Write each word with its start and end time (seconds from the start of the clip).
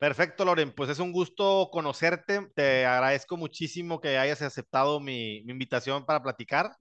Perfecto, 0.00 0.46
Loren. 0.46 0.72
Pues 0.72 0.88
es 0.88 0.98
un 0.98 1.12
gusto 1.12 1.68
conocerte. 1.70 2.48
Te 2.54 2.86
agradezco 2.86 3.36
muchísimo 3.36 4.00
que 4.00 4.16
hayas 4.16 4.40
aceptado 4.40 4.98
mi, 4.98 5.42
mi 5.44 5.52
invitación 5.52 6.06
para 6.06 6.22
platicar. 6.22 6.74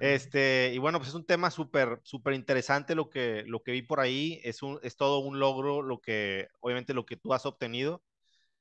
Este, 0.00 0.72
y 0.74 0.78
bueno, 0.78 0.98
pues 0.98 1.10
es 1.10 1.14
un 1.14 1.24
tema 1.24 1.52
súper, 1.52 2.00
súper 2.02 2.34
interesante 2.34 2.96
lo 2.96 3.10
que, 3.10 3.44
lo 3.46 3.62
que 3.62 3.72
vi 3.72 3.82
por 3.82 4.00
ahí. 4.00 4.40
Es, 4.42 4.62
un, 4.62 4.80
es 4.82 4.96
todo 4.96 5.20
un 5.20 5.38
logro 5.38 5.82
lo 5.82 6.00
que, 6.00 6.48
obviamente, 6.60 6.94
lo 6.94 7.06
que 7.06 7.16
tú 7.16 7.32
has 7.32 7.46
obtenido. 7.46 8.02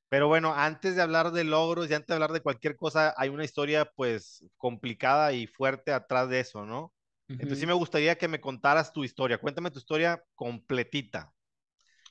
Pero 0.10 0.28
bueno, 0.28 0.54
antes 0.56 0.96
de 0.96 1.02
hablar 1.02 1.32
de 1.32 1.44
logros 1.46 1.90
y 1.90 1.96
antes 1.96 2.10
de 2.10 2.16
hablar 2.16 2.34
de 2.34 2.42
cualquier 2.42 2.78
cosa, 2.78 3.16
hay 3.18 3.30
una 3.30 3.46
historia 3.46 3.86
pues 3.96 4.46
complicada 4.58 5.34
y 5.34 5.48
fuerte 5.48 5.94
atrás 5.94 6.30
de 6.30 6.42
eso, 6.42 6.66
¿no? 6.66 6.94
Entonces 7.30 7.60
sí 7.60 7.68
me 7.68 7.74
gustaría 7.74 8.18
que 8.18 8.28
me 8.28 8.42
contaras 8.42 8.94
tu 8.94 9.04
historia. 9.04 9.40
Cuéntame 9.40 9.72
tu 9.72 9.80
historia 9.80 10.24
completita. 10.36 11.34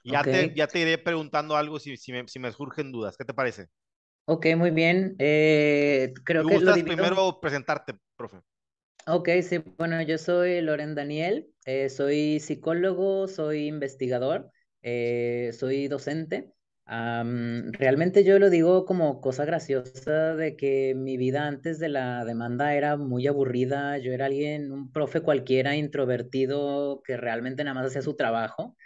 Ya 0.02 0.24
Ok, 0.24 0.28
te, 0.28 0.52
ya 0.54 0.70
te 0.70 0.80
iré 0.80 0.98
preguntando 0.98 1.56
algo 1.56 1.78
si, 1.80 1.96
si 1.96 2.12
me, 2.12 2.26
si 2.28 2.38
me 2.38 2.52
surgen 2.52 2.92
dudas. 2.92 3.16
¿Qué 3.16 3.24
te 3.24 3.34
parece? 3.34 3.68
ok, 4.26 4.46
muy 4.56 4.70
bien. 4.70 5.16
Eh, 5.18 6.12
creo 6.24 6.46
que 6.46 6.58
lo 6.58 6.72
gustas 6.72 6.72
divido. 6.72 6.90
primero 6.90 7.38
presentarte, 7.40 7.94
profe. 8.16 8.40
Ok, 9.06 9.28
sí, 9.42 9.58
bueno, 9.78 10.00
yo 10.02 10.18
soy 10.18 10.60
Loren 10.60 10.94
Daniel, 10.94 11.48
eh, 11.64 11.88
soy 11.88 12.38
psicólogo, 12.38 13.26
soy 13.28 13.66
investigador, 13.66 14.50
eh, 14.82 15.50
soy 15.58 15.88
docente. 15.88 16.52
Am, 16.84 17.72
realmente 17.72 18.24
yo 18.24 18.38
lo 18.38 18.50
digo 18.50 18.84
como 18.84 19.20
cosa 19.20 19.44
graciosa 19.44 20.34
de 20.36 20.56
que 20.56 20.94
mi 20.96 21.16
vida 21.16 21.46
antes 21.46 21.78
de 21.78 21.88
la 21.88 22.24
demanda 22.24 22.74
era 22.74 22.96
muy 22.96 23.26
aburrida. 23.26 23.98
Yo 23.98 24.12
era 24.12 24.26
alguien, 24.26 24.70
un 24.72 24.92
profe 24.92 25.22
cualquiera, 25.22 25.76
introvertido, 25.76 27.02
que 27.04 27.16
realmente 27.16 27.64
nada 27.64 27.74
más 27.74 27.86
hacía 27.88 28.02
su 28.02 28.14
trabajo. 28.16 28.76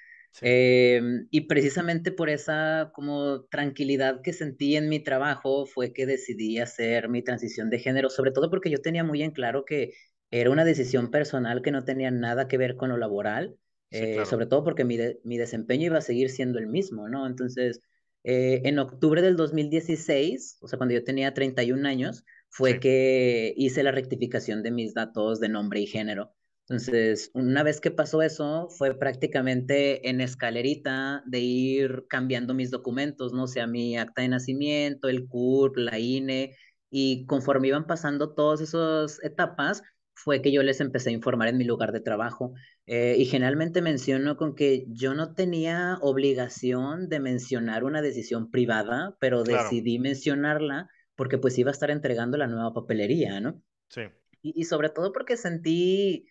Sí, 0.40 0.46
Em, 0.46 1.26
y 1.30 1.42
precisamente 1.42 2.12
por 2.12 2.28
esa 2.28 2.90
como 2.94 3.44
tranquilidad 3.46 4.20
que 4.22 4.32
sentí 4.34 4.76
en 4.76 4.88
mi 4.90 5.00
trabajo 5.02 5.64
fue 5.66 5.92
que 5.94 6.04
decidí 6.06 6.58
hacer 6.58 7.08
mi 7.08 7.22
transición 7.22 7.70
de 7.70 7.78
género, 7.78 8.10
sobre 8.10 8.30
todo 8.32 8.50
porque 8.50 8.70
yo 8.70 8.78
tenía 8.82 9.04
muy 9.04 9.22
en 9.22 9.30
claro 9.32 9.64
que 9.64 9.94
era 10.30 10.50
una 10.50 10.64
decisión 10.66 11.10
personal 11.10 11.62
que 11.62 11.70
no 11.70 11.84
tenía 11.84 12.10
nada 12.10 12.46
que 12.48 12.58
ver 12.58 12.76
con 12.76 12.90
lo 12.90 12.96
laboral, 12.98 13.56
sí, 13.90 14.06
eh, 14.16 14.24
claro. 14.24 14.26
sobre 14.26 14.46
todo 14.46 14.64
porque 14.64 14.84
mi, 14.84 14.96
de- 14.98 15.20
mi 15.24 15.38
desempeño 15.38 15.86
iba 15.86 15.98
a 15.98 16.00
seguir 16.02 16.30
siendo 16.30 16.58
el 16.58 16.66
mismo, 16.66 17.08
¿no? 17.08 17.26
Entonces, 17.26 17.80
eh, 18.24 18.62
en 18.64 18.78
octubre 18.78 19.22
del 19.22 19.36
2016, 19.36 20.58
o 20.60 20.68
sea, 20.68 20.76
cuando 20.78 20.94
yo 20.94 21.04
tenía 21.04 21.34
31 21.34 21.86
años, 21.86 22.24
fue 22.48 22.78
Sí, 22.78 22.80
que 22.80 23.54
hice 23.56 23.82
la 23.82 23.92
rectificación 23.92 24.62
de 24.62 24.70
mis 24.72 24.94
datos 24.94 25.40
de 25.40 25.48
nombre 25.48 25.80
y 25.80 25.86
género. 25.86 26.34
Entonces, 26.68 27.30
una 27.34 27.62
vez 27.62 27.80
que 27.80 27.90
pasó 27.90 28.22
eso, 28.22 28.68
fue 28.70 28.98
prácticamente 28.98 30.08
en 30.08 30.20
escalerita 30.22 31.22
de 31.26 31.40
ir 31.40 32.06
cambiando 32.08 32.54
mis 32.54 32.70
documentos, 32.70 33.32
¿no? 33.34 33.44
O 33.44 33.46
sea, 33.46 33.66
mi 33.66 33.98
acta 33.98 34.22
de 34.22 34.28
nacimiento, 34.28 35.08
el 35.08 35.28
CURP, 35.28 35.76
la 35.76 35.98
INE, 35.98 36.56
y 36.90 37.26
conforme 37.26 37.68
iban 37.68 37.86
pasando 37.86 38.34
todas 38.34 38.60
esas 38.62 39.22
etapas, 39.22 39.82
fue 40.14 40.40
que 40.40 40.52
yo 40.52 40.62
les 40.62 40.80
empecé 40.80 41.10
a 41.10 41.12
informar 41.12 41.48
en 41.48 41.58
mi 41.58 41.64
lugar 41.64 41.92
de 41.92 42.00
trabajo. 42.00 42.54
Eh, 42.86 43.16
y 43.18 43.26
generalmente 43.26 43.82
menciono 43.82 44.36
con 44.36 44.54
que 44.54 44.86
yo 44.88 45.14
no 45.14 45.34
tenía 45.34 45.98
obligación 46.00 47.08
de 47.08 47.20
mencionar 47.20 47.84
una 47.84 48.00
decisión 48.02 48.50
privada, 48.50 49.16
pero 49.20 49.42
claro. 49.42 49.64
decidí 49.68 49.98
mencionarla 49.98 50.88
porque 51.14 51.38
pues 51.38 51.58
iba 51.58 51.70
a 51.70 51.72
estar 51.72 51.90
entregando 51.90 52.38
la 52.38 52.46
nueva 52.46 52.72
papelería, 52.72 53.40
¿no? 53.40 53.62
Sí, 53.88 54.02
Y, 54.42 54.60
y 54.60 54.64
sobre 54.64 54.90
todo 54.90 55.12
porque 55.12 55.36
sentí 55.36 56.26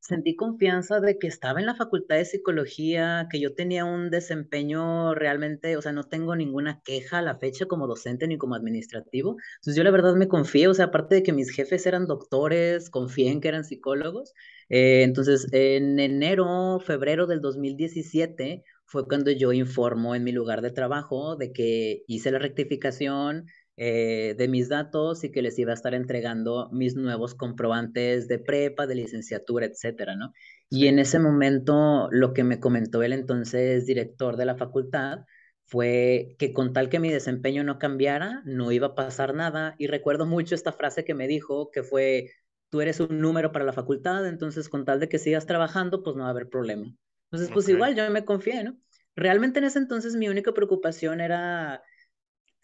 Sentí 0.00 0.36
confianza 0.36 1.00
de 1.00 1.18
que 1.18 1.26
estaba 1.26 1.60
en 1.60 1.66
la 1.66 1.74
facultad 1.74 2.16
de 2.16 2.24
psicología, 2.24 3.28
que 3.30 3.40
yo 3.40 3.54
tenía 3.54 3.84
un 3.84 4.10
desempeño 4.10 5.14
realmente, 5.14 5.76
o 5.76 5.82
sea, 5.82 5.92
no 5.92 6.04
tengo 6.04 6.34
ninguna 6.34 6.80
queja 6.84 7.18
a 7.18 7.22
la 7.22 7.36
fecha 7.38 7.66
como 7.66 7.86
docente 7.86 8.26
ni 8.26 8.38
como 8.38 8.54
administrativo. 8.54 9.36
Entonces 9.56 9.76
yo 9.76 9.84
la 9.84 9.90
verdad 9.90 10.14
me 10.14 10.28
confié, 10.28 10.68
o 10.68 10.74
sea, 10.74 10.86
aparte 10.86 11.16
de 11.16 11.22
que 11.22 11.32
mis 11.32 11.50
jefes 11.50 11.84
eran 11.84 12.06
doctores, 12.06 12.90
confié 12.90 13.30
en 13.30 13.40
que 13.40 13.48
eran 13.48 13.64
psicólogos. 13.64 14.32
Eh, 14.70 15.02
entonces, 15.02 15.46
en 15.52 15.98
enero, 15.98 16.80
febrero 16.80 17.26
del 17.26 17.40
2017 17.40 18.64
fue 18.84 19.06
cuando 19.06 19.30
yo 19.30 19.52
informo 19.52 20.14
en 20.14 20.24
mi 20.24 20.32
lugar 20.32 20.62
de 20.62 20.70
trabajo 20.70 21.36
de 21.36 21.52
que 21.52 22.04
hice 22.06 22.30
la 22.30 22.38
rectificación 22.38 23.46
eh, 23.78 24.34
de 24.36 24.48
mis 24.48 24.68
datos 24.68 25.24
y 25.24 25.30
que 25.30 25.42
les 25.42 25.58
iba 25.58 25.70
a 25.72 25.74
estar 25.74 25.94
entregando 25.94 26.68
mis 26.72 26.96
nuevos 26.96 27.34
comprobantes 27.34 28.28
de 28.28 28.38
prepa, 28.40 28.86
de 28.86 28.96
licenciatura, 28.96 29.66
etcétera, 29.66 30.16
¿no? 30.16 30.32
Y 30.68 30.88
en 30.88 30.98
ese 30.98 31.18
momento 31.20 32.08
lo 32.10 32.34
que 32.34 32.44
me 32.44 32.60
comentó 32.60 33.02
el 33.04 33.12
entonces 33.12 33.86
director 33.86 34.36
de 34.36 34.46
la 34.46 34.56
facultad 34.56 35.20
fue 35.66 36.36
que 36.38 36.52
con 36.52 36.72
tal 36.72 36.88
que 36.88 36.98
mi 37.00 37.10
desempeño 37.10 37.62
no 37.64 37.78
cambiara, 37.78 38.42
no 38.44 38.72
iba 38.72 38.88
a 38.88 38.94
pasar 38.94 39.34
nada. 39.34 39.74
Y 39.78 39.86
recuerdo 39.86 40.26
mucho 40.26 40.54
esta 40.54 40.72
frase 40.72 41.04
que 41.04 41.14
me 41.14 41.28
dijo, 41.28 41.70
que 41.70 41.82
fue, 41.82 42.32
tú 42.70 42.80
eres 42.80 43.00
un 43.00 43.20
número 43.20 43.52
para 43.52 43.64
la 43.64 43.72
facultad, 43.72 44.26
entonces 44.26 44.68
con 44.68 44.84
tal 44.84 45.00
de 45.00 45.08
que 45.08 45.18
sigas 45.18 45.46
trabajando, 45.46 46.02
pues 46.02 46.16
no 46.16 46.22
va 46.22 46.28
a 46.28 46.32
haber 46.32 46.48
problema. 46.48 46.86
Entonces, 47.30 47.50
pues 47.52 47.68
Ok, 47.68 47.70
igual 47.70 47.94
yo 47.94 48.08
me 48.10 48.24
confié, 48.24 48.64
¿no? 48.64 48.78
Realmente 49.14 49.58
en 49.58 49.66
ese 49.66 49.78
entonces 49.78 50.16
mi 50.16 50.28
única 50.28 50.52
preocupación 50.52 51.20
era 51.20 51.82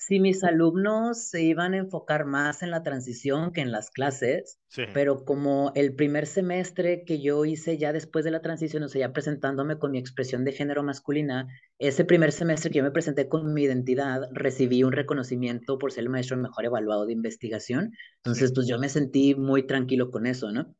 si 0.06 0.20
mis 0.20 0.44
alumnos 0.44 1.28
se 1.28 1.42
iban 1.42 1.74
a 1.74 1.78
enfocar 1.78 2.24
más 2.26 2.62
en 2.62 2.70
la 2.70 2.82
transición 2.82 3.52
que 3.52 3.60
en 3.60 3.72
las 3.72 3.90
clases, 3.90 4.58
sí. 4.68 4.84
pero 4.92 5.24
como 5.24 5.72
el 5.74 5.94
primer 5.94 6.26
semestre 6.26 7.04
que 7.04 7.20
yo 7.20 7.44
hice 7.44 7.78
ya 7.78 7.92
después 7.92 8.24
de 8.24 8.30
la 8.30 8.40
transición, 8.42 8.82
o 8.84 8.88
sea, 8.88 9.00
ya 9.00 9.12
presentándome 9.12 9.78
con 9.78 9.90
mi 9.90 9.98
expresión 9.98 10.44
de 10.44 10.52
género 10.52 10.82
masculina, 10.82 11.48
ese 11.78 12.04
primer 12.04 12.32
semestre 12.32 12.70
que 12.70 12.78
yo 12.78 12.84
me 12.84 12.90
presenté 12.92 13.28
con 13.28 13.52
mi 13.52 13.62
identidad, 13.64 14.28
recibí 14.32 14.84
un 14.84 14.92
reconocimiento 14.92 15.78
por 15.78 15.92
ser 15.92 16.04
el 16.04 16.10
maestro 16.10 16.36
mejor 16.36 16.64
evaluado 16.64 17.06
de 17.06 17.12
investigación. 17.12 17.92
Sí. 17.92 18.18
Entonces, 18.18 18.52
pues 18.54 18.66
yo 18.68 18.78
me 18.78 18.88
sentí 18.88 19.34
muy 19.34 19.66
tranquilo 19.66 20.10
con 20.10 20.26
eso, 20.26 20.52
¿no? 20.52 20.74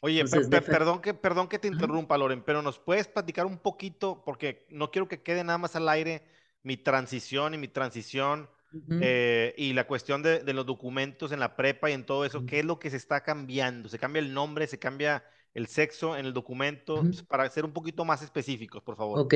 Oye, 0.00 0.20
Entonces, 0.20 0.48
per- 0.48 0.64
perdón 0.64 1.00
que, 1.00 1.14
perdón 1.14 1.48
que 1.48 1.58
te 1.58 1.68
interrumpa, 1.68 2.16
Loren, 2.18 2.42
pero 2.44 2.62
¿nos 2.62 2.78
puedes 2.78 3.08
platicar 3.08 3.46
un 3.46 3.58
poquito? 3.58 4.22
Porque 4.24 4.66
no 4.70 4.90
quiero 4.90 5.08
que 5.08 5.22
quede 5.22 5.42
nada 5.42 5.58
más 5.58 5.74
al 5.74 5.88
aire 5.88 6.22
mi 6.62 6.76
transición 6.76 7.54
y 7.54 7.58
mi 7.58 7.68
transición 7.68 8.48
ujú, 8.72 8.96
eh, 8.98 9.54
y 9.58 9.72
la 9.74 9.86
cuestión 9.86 10.22
de, 10.22 10.40
de 10.42 10.52
los 10.54 10.66
documentos 10.66 11.32
en 11.32 11.40
la 11.40 11.56
prepa 11.56 11.90
y 11.90 11.92
en 11.94 12.06
todo 12.06 12.24
eso. 12.24 12.44
ujú, 12.44 12.46
¿Qué 12.46 12.60
es 12.60 12.64
lo 12.64 12.78
que 12.78 12.90
se 12.90 12.96
está 12.96 13.22
cambiando? 13.22 13.88
¿Se 13.88 13.98
cambia 13.98 14.20
el 14.20 14.32
nombre? 14.34 14.66
¿Se 14.66 14.78
cambia 14.78 15.24
el 15.54 15.66
sexo 15.68 16.16
en 16.16 16.26
el 16.26 16.32
documento? 16.34 17.08
ujú. 17.08 17.26
Para 17.28 17.48
ser 17.50 17.64
un 17.64 17.72
poquito 17.72 18.04
más 18.04 18.22
específicos, 18.22 18.82
por 18.82 18.96
favor. 18.96 19.18
Ok, 19.18 19.32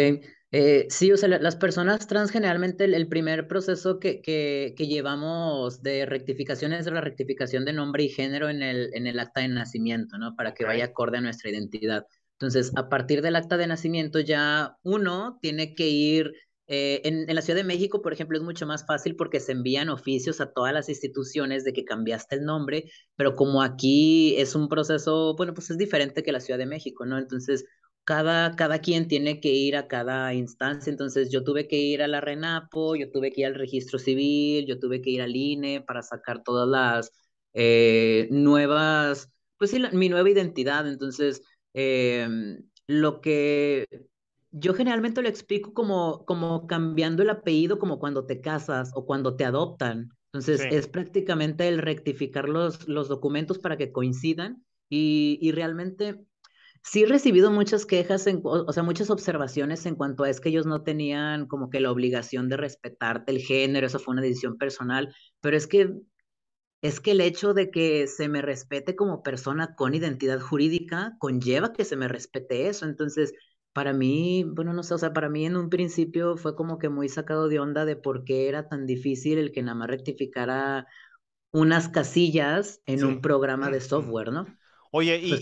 eh, 0.52 0.86
sí, 0.90 1.10
o 1.10 1.16
sea, 1.16 1.28
la- 1.30 1.38
las 1.38 1.56
personas 1.56 2.06
trans 2.06 2.30
generalmente 2.30 2.84
el, 2.84 2.92
el 2.94 3.08
primer 3.08 3.48
proceso 3.48 3.98
que, 3.98 4.20
que, 4.20 4.74
que 4.76 4.86
llevamos 4.86 5.82
de 5.82 6.04
rectificación 6.04 6.74
es 6.74 6.84
la 6.86 7.00
rectificación 7.00 7.64
de 7.64 7.72
nombre 7.72 8.02
y 8.04 8.10
género 8.10 8.50
en 8.50 8.62
el, 8.62 8.90
en 8.94 9.06
el 9.06 9.18
acta 9.18 9.40
de 9.40 9.48
nacimiento, 9.48 10.18
¿no? 10.18 10.36
Para 10.36 10.52
que 10.52 10.64
Ok, 10.64 10.66
vaya 10.66 10.84
acorde 10.86 11.16
a 11.18 11.20
nuestra 11.22 11.48
identidad. 11.50 12.04
Entonces, 12.32 12.72
a 12.76 12.88
partir 12.90 13.22
del 13.22 13.36
acta 13.36 13.56
de 13.56 13.66
nacimiento 13.68 14.20
ya 14.20 14.76
uno 14.82 15.38
tiene 15.40 15.74
que 15.74 15.88
ir, 15.88 16.32
eh, 16.70 17.02
en, 17.04 17.28
en 17.28 17.34
la 17.36 17.42
Ciudad 17.42 17.58
de 17.58 17.64
México, 17.64 18.02
por 18.02 18.12
ejemplo, 18.14 18.38
es 18.38 18.44
mucho 18.44 18.66
más 18.66 18.86
fácil 18.86 19.16
porque 19.16 19.40
se 19.40 19.52
envían 19.52 19.90
oficios 19.90 20.40
a 20.40 20.52
todas 20.52 20.72
las 20.74 20.88
instituciones 20.88 21.64
de 21.64 21.72
que 21.74 21.84
cambiaste 21.84 22.36
el 22.36 22.44
nombre, 22.46 22.90
pero 23.16 23.36
como 23.36 23.62
aquí 23.62 24.36
es 24.38 24.54
un 24.54 24.68
proceso, 24.68 25.34
bueno, 25.36 25.54
pues 25.54 25.70
es 25.70 25.78
diferente 25.78 26.22
que 26.22 26.32
la 26.32 26.40
Ciudad 26.40 26.58
de 26.58 26.66
México, 26.66 27.06
¿no? 27.06 27.18
Entonces 27.18 27.66
cada, 28.04 28.56
cada 28.56 28.80
quien 28.80 29.08
tiene 29.08 29.40
que 29.40 29.50
ir 29.50 29.76
a 29.76 29.88
cada 29.88 30.34
instancia, 30.34 30.90
entonces 30.90 31.30
yo 31.30 31.44
tuve 31.44 31.68
que 31.68 31.76
ir 31.76 32.02
a 32.02 32.08
la 32.08 32.20
RENAPO, 32.20 32.96
yo 32.96 33.10
tuve 33.10 33.32
que 33.32 33.42
ir 33.42 33.46
al 33.48 33.54
registro 33.54 33.98
civil, 33.98 34.66
yo 34.66 34.78
tuve 34.78 35.00
que 35.02 35.10
ir 35.10 35.22
al 35.22 35.36
INE 35.36 35.82
para 35.82 36.02
sacar 36.02 36.42
todas 36.42 36.68
las 36.68 37.12
eh, 37.52 38.28
nuevas, 38.30 39.30
pues 39.58 39.70
sí, 39.70 39.78
la- 39.78 39.90
mi 39.92 40.08
nueva 40.08 40.30
identidad, 40.30 40.88
entonces 40.88 41.42
eh, 41.74 42.26
lo 42.86 43.20
que 43.20 43.86
yo 44.52 44.74
generalmente 44.74 45.22
lo 45.22 45.28
explico 45.28 45.72
como, 45.74 46.24
como 46.24 46.66
cambiando 46.66 47.22
el 47.22 47.30
apellido 47.30 47.78
como 47.78 47.98
cuando 47.98 48.26
te 48.26 48.40
casas 48.40 48.90
o 48.94 49.06
cuando 49.06 49.36
te 49.36 49.44
adoptan, 49.44 50.10
entonces 50.32 50.60
sí, 50.60 50.68
es 50.70 50.88
prácticamente 50.88 51.68
el 51.68 51.78
rectificar 51.78 52.48
los, 52.48 52.88
los 52.88 53.08
documentos 53.08 53.58
para 53.58 53.76
que 53.76 53.92
coincidan 53.92 54.64
y, 54.88 55.38
y 55.40 55.52
realmente... 55.52 56.24
Sí 56.82 57.02
he 57.02 57.06
recibido 57.06 57.50
muchas 57.50 57.84
quejas, 57.84 58.26
en, 58.26 58.40
o, 58.42 58.64
o 58.64 58.72
sea, 58.72 58.82
muchas 58.82 59.10
observaciones 59.10 59.84
en 59.84 59.96
cuanto 59.96 60.24
a 60.24 60.30
es 60.30 60.40
que 60.40 60.48
ellos 60.48 60.64
no 60.64 60.82
tenían 60.82 61.46
como 61.46 61.68
que 61.68 61.78
la 61.78 61.90
obligación 61.90 62.48
de 62.48 62.56
respetarte 62.56 63.32
el 63.32 63.40
género, 63.40 63.86
eso 63.86 63.98
fue 63.98 64.12
una 64.12 64.22
decisión 64.22 64.56
personal, 64.56 65.14
pero 65.40 65.58
es 65.58 65.66
que 65.66 65.92
es 66.82 67.00
que 67.00 67.10
el 67.12 67.20
hecho 67.20 67.52
de 67.54 67.70
que 67.70 68.06
se 68.06 68.28
me 68.28 68.42
respete 68.42 68.96
como 68.96 69.22
persona 69.22 69.74
con 69.74 69.94
identidad 69.94 70.40
jurídica 70.40 71.14
conlleva 71.18 71.72
que 71.72 71.84
se 71.84 71.96
me 71.96 72.08
respete 72.08 72.68
eso. 72.68 72.86
Entonces, 72.86 73.34
para 73.72 73.92
mí, 73.92 74.44
bueno, 74.44 74.72
no 74.72 74.82
sé, 74.82 74.94
o 74.94 74.98
sea, 74.98 75.12
para 75.12 75.28
mí 75.28 75.46
en 75.46 75.56
un 75.56 75.70
principio 75.70 76.36
fue 76.36 76.56
como 76.56 76.78
que 76.78 76.88
muy 76.88 77.08
sacado 77.08 77.48
de 77.48 77.60
onda 77.60 77.84
de 77.84 77.96
por 77.96 78.24
qué 78.24 78.48
era 78.48 78.68
tan 78.68 78.86
difícil 78.86 79.38
el 79.38 79.52
que 79.52 79.62
nada 79.62 79.76
más 79.76 79.88
rectificara 79.88 80.86
unas 81.52 81.88
casillas 81.88 82.80
en 82.86 83.04
un 83.04 83.20
programa 83.20 83.70
de 83.70 83.80
software, 83.80 84.32
¿no? 84.32 84.46
Oye, 84.92 85.18
y, 85.18 85.34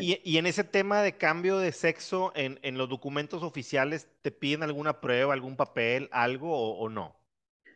y, 0.00 0.20
y, 0.22 0.38
en 0.38 0.46
ese 0.46 0.62
tema 0.62 1.02
de 1.02 1.16
cambio 1.16 1.58
de 1.58 1.72
sexo, 1.72 2.32
en, 2.36 2.60
en, 2.62 2.78
los 2.78 2.88
documentos 2.88 3.42
oficiales, 3.42 4.08
¿te 4.22 4.30
piden 4.30 4.62
alguna 4.62 5.00
prueba, 5.00 5.34
algún 5.34 5.56
papel, 5.56 6.08
algo 6.12 6.78
o, 6.78 6.88
no? 6.88 7.16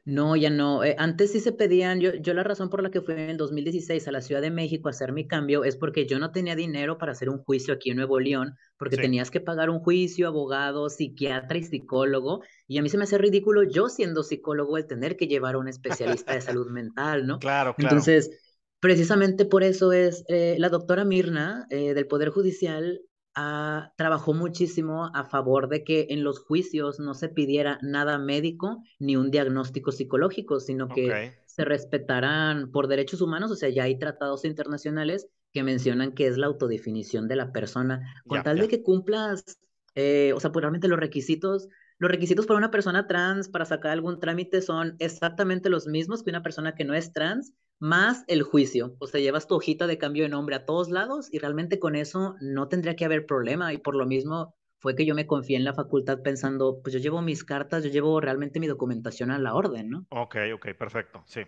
No, 0.06 0.36
ya 0.36 0.50
no. 0.50 0.84
Eh, 0.84 0.94
antes 0.98 1.32
sí 1.32 1.40
se 1.40 1.50
pedían, 1.50 2.00
yo, 2.00 2.14
yo 2.14 2.32
la 2.32 2.44
razón 2.44 2.70
por 2.70 2.80
la 2.80 2.92
que 2.92 3.00
fui 3.00 3.14
en 3.14 3.36
2016 3.36 4.06
a 4.06 4.12
la 4.12 4.20
Ciudad 4.20 4.40
de 4.40 4.52
México 4.52 4.88
a 4.88 4.92
hacer 4.92 5.12
mi 5.12 5.26
cambio 5.26 5.64
es 5.64 5.76
porque 5.76 6.06
yo 6.06 6.20
no 6.20 6.30
tenía 6.30 6.54
dinero 6.54 6.96
para 6.96 7.10
hacer 7.12 7.28
un 7.28 7.42
juicio 7.42 7.74
aquí 7.74 7.90
en 7.90 7.96
Nuevo 7.96 8.20
León, 8.20 8.56
porque 8.78 8.96
tenías 8.96 9.32
que 9.32 9.40
pagar 9.40 9.68
un 9.68 9.80
juicio, 9.80 10.28
abogado, 10.28 10.88
psiquiatra 10.90 11.58
y 11.58 11.64
psicólogo, 11.64 12.42
y 12.68 12.78
a 12.78 12.82
mí 12.82 12.88
se 12.88 12.98
me 12.98 13.04
hace 13.04 13.18
ridículo 13.18 13.64
yo 13.64 13.88
siendo 13.88 14.22
psicólogo 14.22 14.78
el 14.78 14.86
tener 14.86 15.16
que 15.16 15.26
llevar 15.26 15.56
a 15.56 15.58
un 15.58 15.68
especialista 15.68 16.34
de 16.34 16.40
salud 16.40 16.70
mental, 16.70 17.26
¿no? 17.26 17.40
Claro, 17.40 17.74
claro. 17.74 17.96
Entonces, 17.96 18.30
Precisamente 18.78 19.46
por 19.46 19.64
eso 19.64 19.92
es 19.92 20.24
eh, 20.28 20.54
la 20.58 20.68
doctora 20.68 21.04
Mirna 21.04 21.66
eh, 21.70 21.94
del 21.94 22.06
Poder 22.06 22.28
Judicial 22.28 23.00
ah, 23.36 23.92
trabajó 23.96 24.34
muchísimo 24.34 25.10
a 25.14 25.24
favor 25.24 25.68
de 25.68 25.84
que 25.84 26.08
en 26.10 26.24
los 26.24 26.40
juicios 26.40 26.98
no 26.98 27.14
se 27.14 27.28
pidiera 27.28 27.78
nada 27.82 28.18
médico 28.18 28.82
ni 28.98 29.16
un 29.16 29.30
diagnóstico 29.30 29.92
psicológico, 29.92 30.58
sino 30.58 30.88
que 30.88 31.34
se 31.46 31.64
respetaran 31.64 32.72
por 32.72 32.88
derechos 32.88 33.20
humanos, 33.20 33.50
o 33.50 33.56
sea, 33.56 33.68
ya 33.68 33.84
hay 33.84 33.98
tratados 33.98 34.44
internacionales 34.44 35.28
que 35.52 35.62
mencionan 35.62 36.12
que 36.12 36.26
es 36.26 36.36
la 36.36 36.46
autodefinición 36.48 37.28
de 37.28 37.36
la 37.36 37.52
persona, 37.52 38.14
con 38.26 38.42
tal 38.42 38.58
de 38.58 38.68
que 38.68 38.82
cumplas, 38.82 39.58
eh, 39.94 40.32
o 40.34 40.40
sea, 40.40 40.52
pues 40.52 40.62
realmente 40.62 40.88
los 40.88 40.98
requisitos 40.98 41.68
los 41.98 42.10
requisitos 42.10 42.46
para 42.46 42.58
una 42.58 42.70
persona 42.70 43.06
trans 43.06 43.48
para 43.48 43.64
sacar 43.64 43.93
algún 43.93 44.20
trámite 44.20 44.60
son 44.60 44.96
exactamente 44.98 45.70
los 45.70 45.87
mismos 45.87 46.22
que 46.22 46.31
una 46.31 46.43
persona 46.43 46.75
que 46.75 46.84
no 46.84 46.94
es 46.94 47.12
trans, 47.12 47.54
más 47.78 48.25
el 48.28 48.43
juicio. 48.43 48.96
O 48.98 49.06
sea, 49.06 49.20
llevas 49.20 49.46
tu 49.46 49.54
hojita 49.54 49.87
de 49.87 49.98
cambio 49.98 50.25
de 50.25 50.28
nombre 50.28 50.56
a 50.56 50.64
todos 50.64 50.90
lados 50.90 51.28
y 51.32 51.38
realmente 51.38 51.78
con 51.78 51.96
eso 51.96 52.34
no 52.40 52.69
tendría 52.69 52.96
que 52.96 53.04
haber 53.04 53.25
problema. 53.25 53.72
Y 53.72 53.78
por 53.78 53.94
lo 53.94 54.06
mismo 54.06 54.54
fue 54.78 54.94
que 54.94 55.06
yo 55.06 55.14
me 55.14 55.26
confié 55.26 55.56
en 55.56 55.64
la 55.64 55.75
facultad 55.75 56.20
pensando, 56.22 56.81
pues 56.82 56.93
yo 56.93 57.00
llevo 57.00 57.22
mis 57.22 57.44
cartas, 57.44 57.82
yo 57.82 57.90
llevo 57.90 58.20
realmente 58.20 58.60
mi 58.60 58.66
documentación 58.66 59.31
a 59.31 59.38
la 59.38 59.54
orden, 59.54 59.88
¿no? 59.88 60.06
Ok, 60.10 60.37
ok, 60.54 60.69
perfecto, 60.78 61.22
sí. 61.26 61.40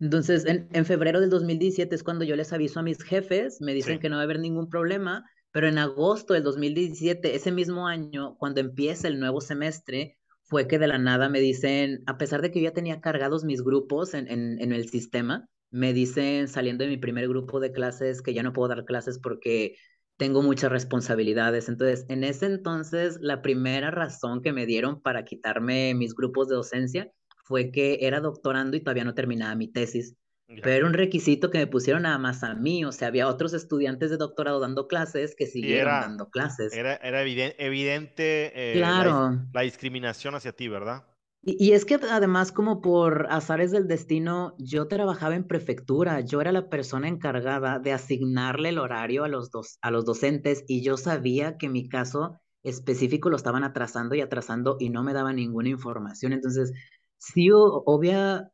Entonces, 0.00 0.44
en, 0.46 0.68
en 0.72 0.84
febrero 0.84 1.20
del 1.20 1.30
2017 1.30 1.94
es 1.94 2.02
cuando 2.02 2.24
yo 2.24 2.34
les 2.34 2.52
aviso 2.52 2.80
a 2.80 2.82
mis 2.82 3.02
jefes, 3.02 3.60
me 3.60 3.72
dicen 3.72 4.00
que 4.00 4.08
no 4.08 4.16
va 4.16 4.22
a 4.22 4.24
haber 4.24 4.40
ningún 4.40 4.68
problema, 4.68 5.24
pero 5.52 5.68
en 5.68 5.78
agosto 5.78 6.34
del 6.34 6.42
2017, 6.42 7.34
ese 7.34 7.52
mismo 7.52 7.86
año, 7.86 8.36
cuando 8.38 8.60
empieza 8.60 9.06
el 9.08 9.20
nuevo 9.20 9.40
semestre, 9.40 10.18
fue 10.42 10.66
que 10.66 10.78
de 10.78 10.86
la 10.86 10.98
nada 10.98 11.28
me 11.28 11.40
dicen, 11.40 12.02
a 12.06 12.18
pesar 12.18 12.42
de 12.42 12.50
que 12.50 12.60
yo 12.60 12.64
ya 12.64 12.74
tenía 12.74 13.00
cargados 13.00 13.44
mis 13.44 13.62
grupos 13.62 14.14
en, 14.14 14.28
en, 14.28 14.72
el 14.72 14.88
sistema, 14.88 15.48
me 15.70 15.92
dicen 15.92 16.48
saliendo 16.48 16.84
de 16.84 16.90
mi 16.90 16.96
primer 16.96 17.28
grupo 17.28 17.60
de 17.60 17.72
clases 17.72 18.22
que 18.22 18.34
ya 18.34 18.42
no 18.42 18.52
puedo 18.52 18.68
dar 18.68 18.84
clases 18.84 19.18
porque 19.18 19.76
tengo 20.16 20.42
muchas 20.42 20.70
responsabilidades. 20.72 21.68
Entonces, 21.68 22.06
en 22.08 22.24
ese 22.24 22.46
entonces, 22.46 23.18
la 23.20 23.42
primera 23.42 23.90
razón 23.90 24.42
que 24.42 24.52
me 24.52 24.66
dieron 24.66 25.00
para 25.00 25.24
quitarme 25.24 25.94
mis 25.94 26.14
grupos 26.14 26.48
de 26.48 26.56
docencia 26.56 27.12
fue 27.44 27.70
que 27.70 27.98
era 28.02 28.20
doctorando 28.20 28.76
y 28.76 28.80
todavía 28.80 29.04
no 29.04 29.14
terminaba 29.14 29.54
mi 29.54 29.68
tesis. 29.68 30.16
Pero 30.60 30.76
era 30.76 30.86
un 30.86 30.92
requisito 30.92 31.50
que 31.50 31.58
me 31.58 31.66
pusieron 31.66 32.02
nada 32.02 32.18
más 32.18 32.42
a 32.42 32.54
mí, 32.54 32.84
o 32.84 32.92
sea, 32.92 33.08
había 33.08 33.28
otros 33.28 33.54
estudiantes 33.54 34.10
de 34.10 34.16
doctorado 34.16 34.60
dando 34.60 34.88
clases 34.88 35.34
que 35.36 35.46
siguieron 35.46 36.00
dando 36.00 36.30
clases. 36.30 36.72
Era, 36.72 36.96
era 36.96 37.22
evidente, 37.22 38.52
eh, 38.54 38.74
claro. 38.76 39.40
la, 39.52 39.60
discriminación 39.62 40.34
hacia 40.34 40.52
ti, 40.52 40.68
¿verdad? 40.68 41.04
Y, 41.42 41.56
y, 41.64 41.72
es 41.72 41.84
que 41.84 41.94
además 41.94 42.52
como 42.52 42.80
por 42.80 43.26
azares 43.30 43.70
del 43.70 43.88
destino, 43.88 44.54
yo 44.58 44.86
trabajaba 44.86 45.34
en 45.34 45.46
prefectura, 45.46 46.20
yo 46.20 46.40
era 46.40 46.52
la 46.52 46.68
persona 46.68 47.08
encargada 47.08 47.78
de 47.78 47.92
asignarle 47.92 48.68
el 48.68 48.78
horario 48.78 49.24
a 49.24 49.28
los, 49.28 49.50
dos, 49.50 49.78
a 49.80 49.90
los 49.90 50.04
docentes 50.04 50.64
y 50.68 50.82
yo 50.82 50.96
sabía 50.96 51.56
que 51.56 51.68
mi 51.68 51.88
caso 51.88 52.38
específico 52.62 53.28
lo 53.28 53.36
estaban 53.36 53.64
atrasando 53.64 54.14
y 54.14 54.20
atrasando 54.20 54.76
y 54.78 54.90
no 54.90 55.02
me 55.02 55.12
daba 55.12 55.32
ninguna 55.32 55.68
información. 55.68 56.32
Entonces, 56.32 56.72
sí, 57.18 57.48
obvia, 57.50 58.50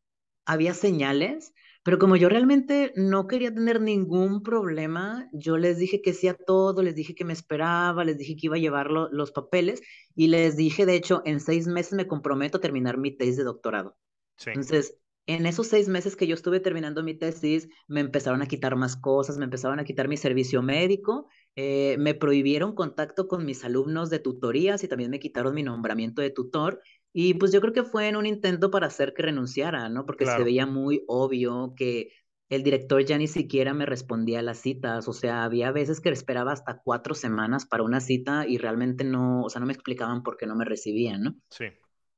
había 0.47 0.75
señales 0.75 1.53
pero 1.89 1.99
como 1.99 2.17
yo 2.17 2.29
realmente 2.29 2.93
no 2.97 3.27
quería 3.27 3.55
tener 3.55 3.81
ningún 3.81 4.43
problema, 4.43 5.27
yo 5.33 5.57
les 5.57 5.79
dije 5.79 6.03
que 6.03 6.13
sí 6.13 6.29
a 6.29 6.35
todo, 6.35 6.83
les 6.83 6.95
dije 6.95 7.15
que 7.15 7.25
me 7.25 7.33
esperaba, 7.33 8.05
les 8.05 8.19
dije 8.19 8.37
que 8.37 8.49
iba 8.49 8.57
a 8.57 8.59
llevar 8.59 8.91
los 8.91 9.33
papeles 9.33 9.81
y 10.15 10.27
les 10.27 10.55
dije, 10.55 10.85
de 10.85 10.97
hecho, 10.97 11.23
en 11.25 11.41
seis 11.41 11.67
meses 11.67 11.95
me 11.95 12.07
comprometo 12.07 12.59
a 12.59 12.61
terminar 12.61 12.99
mi 12.99 13.17
tesis 13.17 13.39
de 13.39 13.45
doctorado. 13.45 13.97
Entonces, 14.45 14.99
en 15.25 15.47
esos 15.47 15.67
seis 15.69 15.89
meses 15.89 16.15
que 16.15 16.27
yo 16.27 16.35
estuve 16.35 16.61
terminando 16.61 17.03
mi 17.03 17.15
tesis, 17.15 17.71
me 17.87 18.01
empezaron 18.01 18.43
a 18.43 18.47
quitar 18.47 18.77
más 18.77 18.95
cosas, 18.95 19.39
me 19.39 19.45
empezaron 19.45 19.81
a 19.81 19.85
quitar 19.85 20.09
mi 20.09 20.19
servicio 20.19 20.61
médico, 20.61 21.29
eh, 21.57 21.97
me 21.99 22.15
prohibieron 22.15 22.75
contacto 22.75 23.29
con 23.29 23.47
mis 23.47 23.65
alumnos 23.65 24.11
de 24.11 24.19
tutorías 24.19 24.85
y 24.85 24.89
también 24.89 25.11
me 25.11 25.21
quitaron 25.21 25.55
mi 25.55 25.63
nombramiento 25.63 26.21
de 26.21 26.29
tutor 26.29 26.83
y 27.13 27.35
pues 27.35 27.53
yo 27.53 27.61
creo 27.61 27.73
que 27.73 27.85
fue 27.85 28.09
en 28.09 28.17
un 28.17 28.27
intento 28.27 28.71
para 28.71 28.87
hacer 28.87 29.15
que 29.15 29.23
renunciara, 29.23 29.89
¿no? 29.89 30.07
Porque 30.07 30.27
se 30.27 30.45
veía 30.45 30.67
muy 30.67 31.05
obvio 31.07 31.75
que 31.77 32.11
el 32.49 32.63
director 32.63 33.05
ya 33.05 33.19
ni 33.19 33.27
siquiera 33.27 33.75
me 33.75 33.87
respondía 33.87 34.39
a 34.39 34.43
las 34.43 34.59
citas, 34.59 35.07
o 35.07 35.13
sea, 35.13 35.45
había 35.45 35.71
veces 35.71 36.01
que 36.01 36.09
esperaba 36.09 36.53
hasta 36.53 36.81
cuatro 36.83 37.15
semanas 37.15 37.67
para 37.67 37.83
una 37.83 38.01
cita 38.01 38.47
y 38.47 38.59
realmente 38.59 39.05
no, 39.05 39.43
o 39.43 39.51
sea, 39.51 39.61
no 39.61 39.67
me 39.67 39.75
explicaban 39.75 40.23
por 40.23 40.37
qué 40.37 40.47
no 40.47 40.57
me 40.57 40.65
recibían, 40.65 41.23
¿no? 41.23 41.37
Sí. 41.51 41.67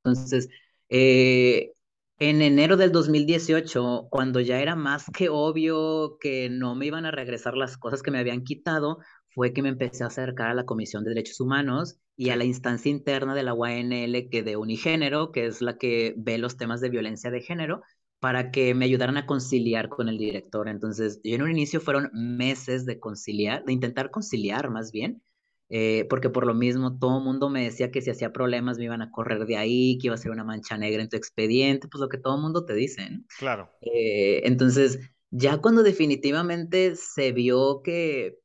Entonces, 0.04 0.48
eh, 0.88 1.72
en 2.19 2.43
enero 2.43 2.76
del 2.76 2.93
2018, 2.93 4.08
cuando 4.10 4.40
ya 4.40 4.60
era 4.60 4.76
más 4.76 5.06
que 5.16 5.28
obvio 5.31 6.19
que 6.20 6.48
no 6.50 6.75
me 6.75 6.86
iban 6.86 7.06
a 7.06 7.10
regresar 7.10 7.56
las 7.56 7.76
cosas 7.76 8.02
que 8.02 8.10
me 8.10 8.19
habían 8.19 8.44
quitado, 8.44 8.98
fue 9.35 9.53
que 9.53 9.62
me 9.62 9.69
empecé 9.69 10.05
a 10.05 10.09
acercar 10.09 10.49
a 10.49 10.55
la 10.55 10.65
Comisión 10.65 11.05
de 11.05 11.11
Derechos 11.11 11.41
Humanos 11.41 11.99
y 12.17 12.31
a 12.31 12.37
la 12.37 12.44
instancia 12.44 12.91
interna 12.91 13.35
de 13.35 13.43
la 13.43 13.55
UNL 13.55 14.29
que 14.29 14.43
de 14.43 14.56
Unigénero, 14.56 15.32
que 15.32 15.47
es 15.47 15.62
la 15.62 15.79
que 15.79 16.15
ve 16.17 16.38
los 16.38 16.56
temas 16.56 16.81
de 16.81 16.91
violencia 16.91 17.31
de 17.31 17.41
género, 17.41 17.82
para 18.21 18.50
que 18.50 18.75
me 18.75 18.85
ayudaran 18.85 19.17
a 19.17 19.27
conciliar 19.27 19.88
con 19.88 20.09
el 20.09 20.19
director. 20.19 20.69
Entonces, 20.69 21.21
yo 21.25 21.35
en 21.35 21.43
un 21.43 21.50
inicio 21.50 21.81
fueron 21.81 22.11
meses 22.12 22.85
de 22.85 23.00
conciliar, 23.00 23.65
de 23.65 23.73
intentar 23.73 24.11
conciliar 24.11 24.69
más 24.71 24.93
bien, 24.93 25.23
eh, 25.71 26.06
porque 26.11 26.29
por 26.29 26.47
lo 26.47 26.53
mismo 26.53 26.99
todo 26.99 27.19
el 27.19 27.25
mundo 27.25 27.49
me 27.49 27.62
decía 27.65 27.91
que 27.91 28.03
si 28.03 28.11
hacía 28.11 28.32
problemas 28.32 28.77
me 28.77 28.85
iban 28.85 29.03
a 29.03 29.11
correr 29.11 29.47
de 29.47 29.56
ahí, 29.56 29.97
que 29.99 30.09
iba 30.09 30.15
a 30.15 30.19
ser 30.19 30.32
una 30.32 30.44
mancha 30.44 30.77
negra 30.77 31.03
en 31.03 31.09
tu 31.09 31.17
expediente, 31.17 31.88
pues 31.88 32.00
lo 32.00 32.09
que 32.09 32.19
todo 32.19 32.37
el 32.37 32.43
mundo 32.43 32.65
te 32.67 32.75
dice. 32.75 33.09
Claro. 33.38 33.71
Eh, 33.81 34.43
entonces, 34.44 34.99
ya 35.31 35.59
cuando 35.59 35.82
definitivamente 35.82 36.97
se 36.97 37.32
vio 37.32 37.82
que 37.82 38.37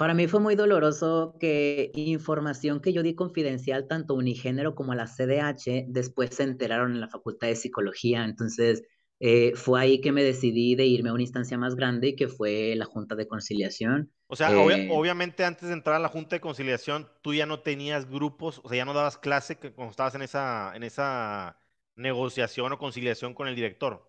para 0.00 0.14
mí 0.14 0.28
fue 0.28 0.40
muy 0.40 0.54
doloroso 0.54 1.36
que 1.38 1.90
información 1.92 2.80
que 2.80 2.94
yo 2.94 3.02
di 3.02 3.14
confidencial 3.14 3.86
tanto 3.86 4.14
a 4.14 4.16
Unigénero 4.16 4.74
como 4.74 4.92
a 4.92 4.96
la 4.96 5.06
CDH 5.06 5.84
después 5.88 6.30
se 6.34 6.44
enteraron 6.44 6.92
en 6.92 7.02
la 7.02 7.08
Facultad 7.08 7.48
de 7.48 7.54
Psicología. 7.54 8.24
Entonces, 8.24 8.82
eh, 9.18 9.52
fue 9.56 9.78
ahí 9.78 10.00
que 10.00 10.10
me 10.10 10.22
decidí 10.22 10.74
de 10.74 10.86
irme 10.86 11.10
a 11.10 11.12
una 11.12 11.20
instancia 11.20 11.58
más 11.58 11.76
grande 11.76 12.08
y 12.08 12.16
que 12.16 12.28
fue 12.28 12.72
la 12.76 12.86
Junta 12.86 13.14
de 13.14 13.28
Conciliación. 13.28 14.10
O 14.26 14.36
sea, 14.36 14.50
eh, 14.50 14.88
obviamente 14.90 15.44
antes 15.44 15.68
de 15.68 15.74
entrar 15.74 15.96
a 15.96 15.98
la 15.98 16.08
Junta 16.08 16.36
de 16.36 16.40
Conciliación, 16.40 17.06
tú 17.20 17.34
ya 17.34 17.44
no 17.44 17.60
tenías 17.60 18.08
grupos, 18.08 18.62
o 18.64 18.70
sea, 18.70 18.78
ya 18.78 18.86
no 18.86 18.94
dabas 18.94 19.18
clase 19.18 19.56
que 19.56 19.74
cuando 19.74 19.90
estabas 19.90 20.14
en 20.14 20.22
esa, 20.22 20.72
en 20.74 20.82
esa 20.82 21.59
negociación 22.00 22.72
o 22.72 22.78
conciliación 22.78 23.34
con 23.34 23.46
el 23.46 23.54
director. 23.54 24.08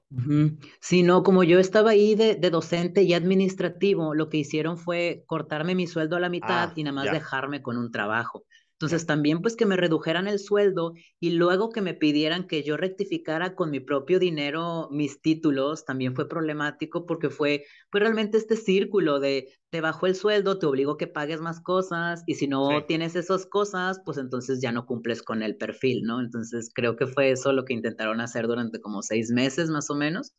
Sí, 0.80 1.04
no, 1.04 1.24
como 1.24 1.44
yo 1.44 1.60
estaba 1.60 1.92
ahí 1.92 2.16
de, 2.16 2.36
docente 2.50 3.04
y 3.04 3.14
administrativo, 3.14 4.16
lo 4.16 4.30
que 4.30 4.38
hicieron 4.38 4.78
fue 4.78 5.24
cortarme 5.28 5.76
mi 5.76 5.88
sueldo 5.88 6.16
a 6.16 6.20
la 6.20 6.30
mitad 6.30 6.70
ah, 6.70 6.74
y 6.76 6.84
nada 6.84 6.96
más 6.96 7.12
dejarme 7.12 7.62
con 7.62 7.78
un 7.78 7.92
trabajo. 7.92 8.46
Entonces 8.82 9.06
también 9.06 9.44
pues 9.44 9.56
que 9.56 9.68
me 9.68 9.78
redujeran 9.78 10.28
el 10.28 10.40
sueldo 10.40 10.94
y 11.20 11.32
luego 11.32 11.70
que 11.70 11.82
me 11.82 11.94
pidieran 11.94 12.48
que 12.48 12.64
yo 12.64 12.78
rectificara 12.78 13.54
con 13.54 13.70
mi 13.70 13.80
propio 13.80 14.18
dinero 14.18 14.88
mis 14.90 15.22
títulos 15.22 15.86
también 15.86 16.16
fue 16.16 16.28
problemático 16.28 17.06
porque 17.06 17.30
fue, 17.30 17.64
fue 17.92 18.00
realmente 18.00 18.40
este 18.40 18.56
círculo 18.56 19.20
de 19.20 19.50
te 19.70 19.82
bajo 19.82 20.08
el 20.08 20.16
sueldo, 20.16 20.58
te 20.58 20.66
obligo 20.66 20.94
a 20.94 20.98
que 20.98 21.06
pagues 21.06 21.42
más 21.42 21.62
cosas 21.62 22.24
y 22.26 22.34
si 22.34 22.48
no 22.48 22.84
tienes 22.88 23.16
esas 23.16 23.46
cosas 23.46 24.02
pues 24.04 24.18
entonces 24.18 24.62
ya 24.64 24.72
no 24.72 24.88
cumples 24.88 25.22
con 25.22 25.44
el 25.44 25.58
perfil, 25.58 26.02
¿no? 26.02 26.20
Entonces 26.20 26.72
creo 26.74 26.96
que 26.96 27.06
fue 27.06 27.30
eso 27.30 27.54
lo 27.54 27.66
que 27.66 27.74
intentaron 27.74 28.20
hacer 28.20 28.48
durante 28.48 28.82
como 28.82 29.04
seis 29.04 29.30
meses 29.30 29.70
más 29.70 29.92
o 29.92 29.96
menos 29.96 30.34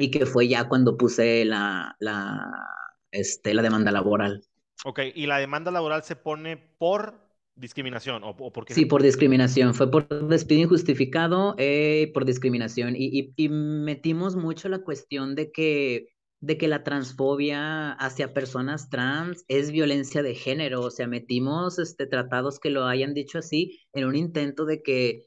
y 0.00 0.10
que 0.10 0.24
fue 0.24 0.48
ya 0.48 0.66
cuando 0.66 0.96
puse 0.96 1.44
la, 1.44 1.94
la, 2.00 2.50
este, 3.10 3.52
la 3.52 3.60
demanda 3.60 3.92
laboral. 3.92 4.42
Ok, 4.86 5.00
y 5.14 5.26
la 5.26 5.38
demanda 5.38 5.70
laboral 5.70 6.02
se 6.04 6.16
pone 6.16 6.56
por 6.56 7.31
discriminación 7.62 8.24
o, 8.24 8.34
por 8.36 8.66
Sí, 8.68 8.84
por 8.84 9.02
discriminación. 9.02 9.72
Fue 9.72 9.90
por 9.90 10.06
despido 10.28 10.62
injustificado, 10.62 11.54
eh, 11.58 12.10
por 12.12 12.24
discriminación. 12.24 12.94
Y, 12.96 13.32
y, 13.36 13.48
metimos 13.48 14.36
mucho 14.36 14.68
la 14.68 14.80
cuestión 14.80 15.36
de 15.36 15.52
que, 15.52 16.08
de 16.40 16.58
que 16.58 16.66
la 16.66 16.82
transfobia 16.82 17.92
hacia 17.92 18.34
personas 18.34 18.90
trans 18.90 19.44
es 19.46 19.70
violencia 19.70 20.22
de 20.22 20.34
género. 20.34 20.80
O 20.80 20.90
sea, 20.90 21.06
metimos 21.06 21.78
este, 21.78 22.06
tratados 22.06 22.58
que 22.58 22.70
lo 22.70 22.84
hayan 22.86 23.14
dicho 23.14 23.38
así 23.38 23.80
en 23.92 24.06
un 24.06 24.16
intento 24.16 24.66
de 24.66 24.82
que 24.82 25.22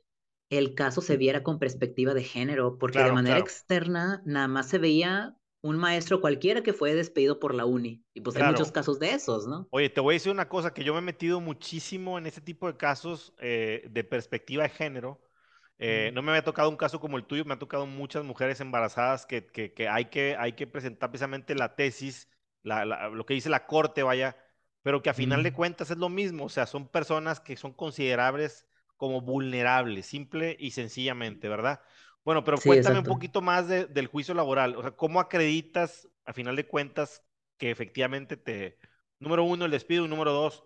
el 0.50 0.76
caso 0.76 1.02
se 1.02 1.18
viera 1.18 1.42
con 1.42 1.58
perspectiva 1.58 2.14
de 2.14 2.24
género, 2.24 2.78
porque 2.78 3.00
de 3.00 3.14
manera 3.14 3.40
externa 3.40 4.22
nada 4.26 4.48
más 4.48 4.70
se 4.70 4.78
veía 4.78 5.36
un 5.66 5.78
maestro 5.78 6.22
cualquiera 6.22 6.62
que 6.62 6.74
fue 6.74 6.94
despedido 6.94 7.40
por 7.40 7.56
la 7.56 7.66
uni. 7.66 8.04
Y 8.14 8.22
pues 8.22 8.36
hay 8.36 8.44
muchos 8.44 8.72
casos 8.72 9.00
de 9.00 9.14
esos, 9.14 9.48
¿no? 9.48 9.68
Oye, 9.72 9.90
te 9.90 10.00
voy 10.00 10.14
a 10.14 10.18
decir 10.18 10.32
una 10.32 10.48
cosa, 10.48 10.72
que 10.76 10.84
yo 10.84 10.94
me 10.94 11.00
he 11.00 11.02
metido 11.02 11.42
muchísimo 11.42 12.20
en 12.20 12.28
este 12.28 12.40
tipo 12.40 12.68
de 12.68 12.78
casos 12.78 13.34
eh, 13.40 13.84
de 13.90 14.04
perspectiva 14.04 14.62
de 14.62 14.70
género. 14.70 15.20
Eh, 15.80 16.12
no 16.14 16.22
me 16.22 16.32
había 16.32 16.44
tocado 16.44 16.70
un 16.70 16.78
caso 16.78 17.00
como 17.00 17.18
el 17.18 17.26
tuyo, 17.26 17.46
me 17.46 17.56
ha 17.56 17.60
tocado 17.60 17.88
muchas 17.88 18.24
mujeres 18.24 18.62
embarazadas 18.62 19.26
que, 19.26 19.48
que, 19.48 19.90
hay, 19.90 20.06
que 20.06 20.36
hay 20.38 20.54
que 20.54 20.68
presentar 20.68 21.10
precisamente 21.10 21.56
la 21.56 21.76
tesis, 21.76 22.30
lo 22.62 23.26
que 23.26 23.34
dice 23.34 23.50
la 23.50 23.66
corte, 23.66 24.04
vaya, 24.04 24.38
pero 24.84 25.02
que 25.02 25.10
a 25.10 25.16
final 25.16 25.42
de 25.42 25.52
cuentas 25.52 25.90
es 25.90 25.98
lo 25.98 26.10
mismo, 26.10 26.46
o 26.46 26.50
sea, 26.50 26.68
son 26.68 26.88
personas 26.88 27.40
que 27.40 27.58
son 27.58 27.74
considerables 27.74 28.68
como 28.98 29.22
vulnerables, 29.22 30.06
simple 30.06 30.56
y 30.60 30.72
sencillamente, 30.72 31.50
¿verdad? 31.50 31.82
Bueno, 32.26 32.44
pero 32.44 32.58
cuéntame 32.58 33.00
un 33.00 33.06
poquito 33.06 33.42
más 33.42 33.68
del 33.70 34.08
juicio 34.08 34.34
laboral, 34.34 34.76
o 34.76 34.82
sea, 34.82 34.92
¿cómo 34.92 35.20
acreditas 35.20 36.10
a 36.26 36.34
final 36.34 36.56
de 36.56 36.68
cuentas 36.68 37.24
que 37.58 37.70
efectivamente 37.70 38.36
te, 38.36 38.80
número 39.20 39.44
uno, 39.44 39.66
el 39.66 39.72
despido 39.72 40.06
y 40.06 40.10
número 40.10 40.34
dos, 40.34 40.64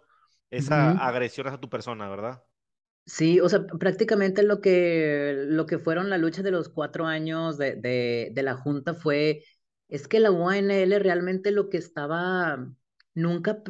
esa 0.49 0.91
agresión 0.91 1.47
a 1.47 1.59
tu 1.59 1.69
persona, 1.69 2.09
¿verdad? 2.09 2.43
Sí, 3.05 3.39
o 3.39 3.49
sea, 3.49 3.65
prácticamente 3.65 4.43
lo 4.43 4.61
que, 4.61 5.33
lo 5.47 5.65
que 5.65 5.79
fueron 5.79 6.09
la 6.09 6.17
lucha 6.17 6.43
de 6.43 6.51
los 6.51 6.69
cuatro 6.69 7.05
años 7.07 7.57
de, 7.57 7.75
de, 7.75 8.43
la 8.43 8.55
Junta 8.55 8.93
fue, 8.93 9.43
es 9.87 10.07
que 10.07 10.19
la 10.19 10.31
UANL 10.31 10.99
realmente 10.99 11.51
lo 11.51 11.69
que 11.69 11.77
estaba, 11.77 12.67
nunca, 13.15 13.63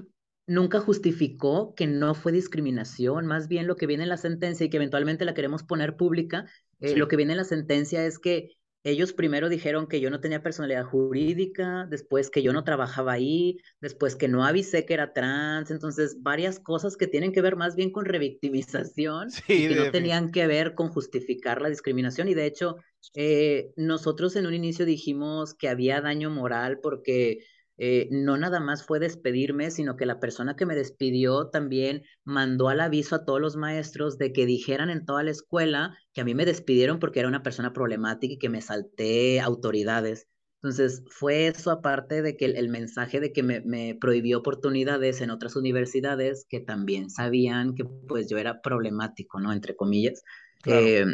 nunca 0.45 0.79
justificó 0.79 1.73
que 1.73 1.87
no 1.87 2.15
fue 2.15 2.33
discriminación, 2.33 3.25
más 3.25 3.47
bien 3.47 3.65
lo 3.65 3.77
que 3.77 3.87
viene 3.87 4.03
en 4.03 4.09
la 4.09 4.17
sentencia 4.17 4.65
y 4.65 4.69
que 4.69 4.77
eventualmente 4.77 5.25
la 5.25 5.33
queremos 5.33 5.63
poner 5.63 5.95
pública, 5.95 6.45
eh, 6.79 6.95
lo 6.95 7.07
que 7.07 7.15
viene 7.15 7.33
en 7.33 7.37
la 7.37 7.43
sentencia 7.43 8.05
es 8.05 8.19
que 8.19 8.59
ellos 8.83 9.11
primero 9.11 9.49
dijeron 9.49 9.87
que 9.87 9.99
yo 9.99 10.09
no 10.09 10.21
tenía 10.21 10.41
personalidad 10.41 10.85
jurídica, 10.85 11.85
después 11.89 12.29
que 12.29 12.41
yo 12.41 12.53
no 12.53 12.63
trabajaba 12.63 13.11
ahí, 13.11 13.57
después 13.81 14.15
que 14.15 14.29
no 14.29 14.45
avisé 14.45 14.85
que 14.85 14.93
era 14.93 15.11
trans, 15.11 15.69
entonces 15.69 16.21
varias 16.21 16.61
cosas 16.61 16.95
que 16.95 17.07
tienen 17.07 17.33
que 17.33 17.41
ver 17.41 17.57
más 17.57 17.75
bien 17.75 17.91
con 17.91 18.05
revictimización 18.05 19.27
y 19.49 19.67
que 19.67 19.75
no 19.75 19.91
tenían 19.91 20.31
que 20.31 20.47
ver 20.47 20.75
con 20.75 20.89
justificar 20.89 21.61
la 21.61 21.69
discriminación. 21.69 22.29
Y 22.29 22.35
de 22.35 22.45
hecho, 22.45 22.77
eh, 23.15 23.71
nosotros 23.75 24.37
en 24.37 24.45
un 24.45 24.53
inicio 24.53 24.85
dijimos 24.85 25.53
que 25.55 25.67
había 25.67 25.99
daño 25.99 26.29
moral 26.29 26.79
porque 26.81 27.39
eh, 27.81 28.09
no 28.11 28.35
nada 28.35 28.59
más 28.59 28.85
fue 28.85 28.99
despedirme, 28.99 29.71
sino 29.71 29.95
que 29.95 30.05
la 30.05 30.19
persona 30.19 30.57
que 30.57 30.65
me 30.65 30.75
despidió 30.75 31.47
también 31.47 32.03
mandó 32.25 32.67
al 32.67 32.81
aviso 32.81 33.15
a 33.15 33.23
todos 33.23 33.39
los 33.39 33.55
maestros 33.55 34.17
de 34.17 34.33
que 34.33 34.45
dijeran 34.45 34.89
en 34.89 35.05
toda 35.05 35.23
la 35.23 35.31
escuela 35.31 35.97
que 36.13 36.19
a 36.19 36.25
mí 36.25 36.35
me 36.35 36.43
despidieron 36.43 36.99
porque 36.99 37.21
era 37.21 37.29
una 37.29 37.41
persona 37.41 37.71
problemática 37.71 38.33
y 38.33 38.37
que 38.37 38.49
me 38.49 38.61
salté 38.61 39.39
autoridades. 39.39 40.27
Entonces, 40.61 41.03
fue 41.09 41.47
eso 41.47 41.71
aparte 41.71 42.21
de 42.21 42.35
que 42.35 42.47
el, 42.47 42.67
mensaje 42.67 43.21
de 43.21 43.31
que 43.31 43.43
me, 43.43 43.95
prohibió 43.95 44.39
oportunidades 44.39 45.21
en 45.21 45.29
otras 45.31 45.55
universidades 45.55 46.45
que 46.49 46.59
también 46.59 47.09
sabían 47.09 47.75
que 47.75 47.85
pues 47.85 48.27
yo 48.27 48.37
era 48.37 48.61
problemático, 48.61 49.39
¿no? 49.39 49.53
Entre 49.53 49.77
comillas. 49.77 50.21
Eh, 50.65 51.05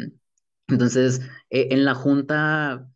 entonces, 0.66 1.20
eh, 1.50 1.68
en 1.70 1.84
la 1.84 1.94
junta 1.94 2.88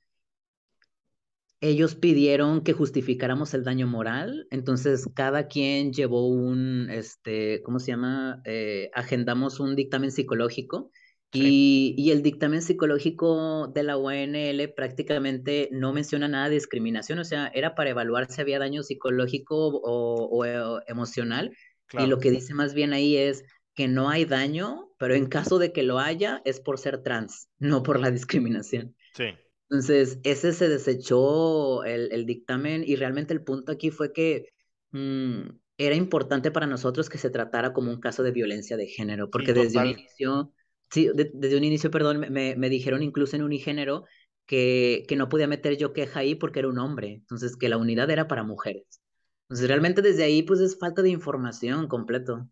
ellos 1.60 1.94
pidieron 1.94 2.62
que 2.62 2.72
justificáramos 2.72 3.52
el 3.52 3.64
daño 3.64 3.86
moral, 3.86 4.46
entonces 4.50 5.06
cada 5.14 5.46
quien 5.46 5.92
llevó 5.92 6.26
un, 6.26 6.88
este, 6.90 7.62
¿cómo 7.62 7.78
se 7.78 7.92
llama? 7.92 8.40
Eh, 8.46 8.90
agendamos 8.94 9.60
un 9.60 9.76
dictamen 9.76 10.10
psicológico 10.10 10.90
y, 11.32 11.94
y, 11.96 12.10
el 12.10 12.22
dictamen 12.22 12.60
psicológico 12.60 13.68
de 13.68 13.84
la 13.84 13.96
UNL 13.96 14.72
prácticamente 14.74 15.68
no 15.70 15.92
menciona 15.92 16.26
nada 16.26 16.48
de 16.48 16.56
discriminación, 16.56 17.20
o 17.20 17.24
sea, 17.24 17.48
era 17.54 17.74
para 17.74 17.90
evaluar 17.90 18.32
si 18.32 18.40
había 18.40 18.58
daño 18.58 18.82
psicológico 18.82 19.68
o, 19.68 20.24
o, 20.24 20.80
emocional 20.88 21.52
y 21.92 22.06
lo 22.06 22.18
que 22.18 22.30
dice 22.30 22.54
más 22.54 22.74
bien 22.74 22.92
ahí 22.92 23.16
es 23.16 23.44
que 23.74 23.86
no 23.86 24.08
hay 24.08 24.24
daño, 24.24 24.90
pero 24.98 25.14
en 25.14 25.26
caso 25.26 25.58
de 25.58 25.72
que 25.72 25.82
lo 25.82 25.98
haya 25.98 26.40
es 26.44 26.60
por 26.60 26.78
ser 26.78 27.02
trans, 27.02 27.48
no 27.58 27.82
por 27.82 28.00
la 28.00 28.10
discriminación. 28.10 28.96
Sí. 29.14 29.26
Entonces, 29.70 30.18
ese 30.24 30.52
se 30.52 30.68
desechó 30.68 31.84
el, 31.84 32.26
dictamen 32.26 32.82
y 32.84 32.96
realmente 32.96 33.32
el 33.32 33.44
punto 33.44 33.70
aquí 33.70 33.92
fue 33.92 34.12
que 34.12 34.48
mm, 34.90 35.42
era 35.78 35.94
importante 35.94 36.50
para 36.50 36.66
nosotros 36.66 37.08
que 37.08 37.18
se 37.18 37.30
tratara 37.30 37.72
como 37.72 37.92
un 37.92 38.00
caso 38.00 38.24
de 38.24 38.32
violencia 38.32 38.76
de 38.76 38.88
género, 38.88 39.30
porque 39.30 39.52
desde 39.52 39.78
un 39.78 39.86
inicio, 39.86 40.52
sí, 40.90 41.08
desde 41.14 41.56
un 41.56 41.62
inicio, 41.62 41.88
perdón, 41.92 42.18
me, 42.18 42.56
me, 42.56 42.68
dijeron 42.68 43.04
incluso 43.04 43.36
en 43.36 43.42
unigénero 43.42 44.06
que, 44.44 45.04
que 45.06 45.14
no 45.14 45.28
podía 45.28 45.46
meter 45.46 45.76
yo 45.76 45.92
queja 45.92 46.20
ahí 46.20 46.34
porque 46.34 46.58
era 46.58 46.68
un 46.68 46.78
hombre, 46.78 47.12
entonces 47.12 47.56
que 47.56 47.68
la 47.68 47.76
unidad 47.76 48.10
era 48.10 48.26
para 48.26 48.42
mujeres. 48.42 49.00
Entonces, 49.44 49.68
realmente 49.68 50.02
desde 50.02 50.24
ahí, 50.24 50.42
pues 50.42 50.58
es 50.58 50.78
falta 50.80 51.00
de 51.02 51.10
información 51.10 51.86
completo. 51.86 52.48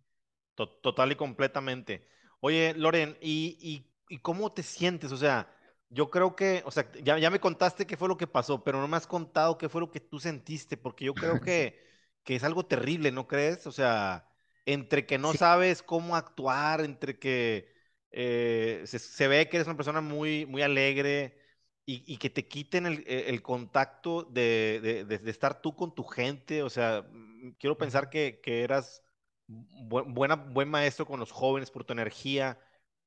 Total 0.55 1.13
y 1.13 1.17
completamente. 1.17 2.07
Oye, 2.41 2.75
Loren, 2.77 3.17
¿y, 3.21 3.59
y, 3.61 3.91
y 4.09 4.19
cómo 4.19 4.53
te 4.53 4.63
sientes? 4.63 5.11
O 5.11 5.17
sea, 5.17 5.53
yo 5.91 6.11
creo 6.11 6.37
que, 6.37 6.63
o 6.67 6.71
sea, 6.71 6.91
ya, 7.03 7.19
ya 7.19 7.31
me 7.31 7.41
contaste 7.41 7.87
qué 7.87 7.97
fue 7.97 8.09
lo 8.09 8.17
que 8.17 8.27
pasó, 8.27 8.63
pero 8.63 8.81
no 8.81 8.89
me 8.89 8.97
has 8.97 9.07
contado 9.07 9.59
qué 9.59 9.69
fue 9.69 9.81
lo 9.81 9.91
que 9.91 10.01
tú 10.01 10.21
sentiste, 10.21 10.77
porque 10.77 11.07
yo 11.07 11.15
creo 11.15 11.41
que, 11.41 11.81
que 12.25 12.37
es 12.37 12.45
algo 12.45 12.67
terrible, 12.67 13.11
¿no 13.11 13.27
crees? 13.27 13.67
O 13.67 13.73
sea, 13.73 14.29
entre 14.67 15.07
que 15.07 15.19
no 15.19 15.33
sabes 15.33 15.83
cómo 15.83 16.15
actuar, 16.17 16.83
entre 16.83 17.19
que 17.19 17.73
eh, 18.11 18.83
se, 18.87 19.29
ve 19.29 19.49
que 19.49 19.57
eres 19.57 19.67
una 19.67 19.77
persona 19.77 20.01
muy, 20.01 20.45
muy 20.47 20.63
alegre 20.63 21.39
y, 21.87 22.05
y 22.13 22.19
que 22.19 22.31
te 22.31 22.47
quiten 22.47 22.87
el, 22.87 23.05
e, 23.07 23.31
el 23.31 23.43
contacto 23.43 24.25
de, 24.25 24.81
de, 24.83 25.19
de, 25.19 25.31
estar 25.31 25.63
tú 25.63 25.75
con 25.75 25.95
tu 25.95 26.05
gente, 26.05 26.63
o 26.63 26.71
sea, 26.71 27.07
mm, 27.11 27.53
quiero 27.59 27.79
pensar 27.79 28.11
que, 28.11 28.41
que 28.43 28.63
eras 28.63 29.03
buena, 29.47 30.37
buen 30.37 30.69
maestro 30.69 31.07
con 31.07 31.19
los 31.21 31.33
jóvenes 31.33 31.71
por 31.71 31.85
tu 31.85 31.95
energía 31.95 32.59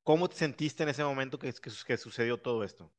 ¿Cómo 0.04 0.28
te 0.28 0.36
sentiste 0.36 0.82
en 0.82 0.88
ese 0.88 1.04
momento 1.04 1.38
que, 1.38 1.52
que, 1.86 1.96
sucedió 1.96 2.38
todo 2.38 2.64
esto? 2.64 2.92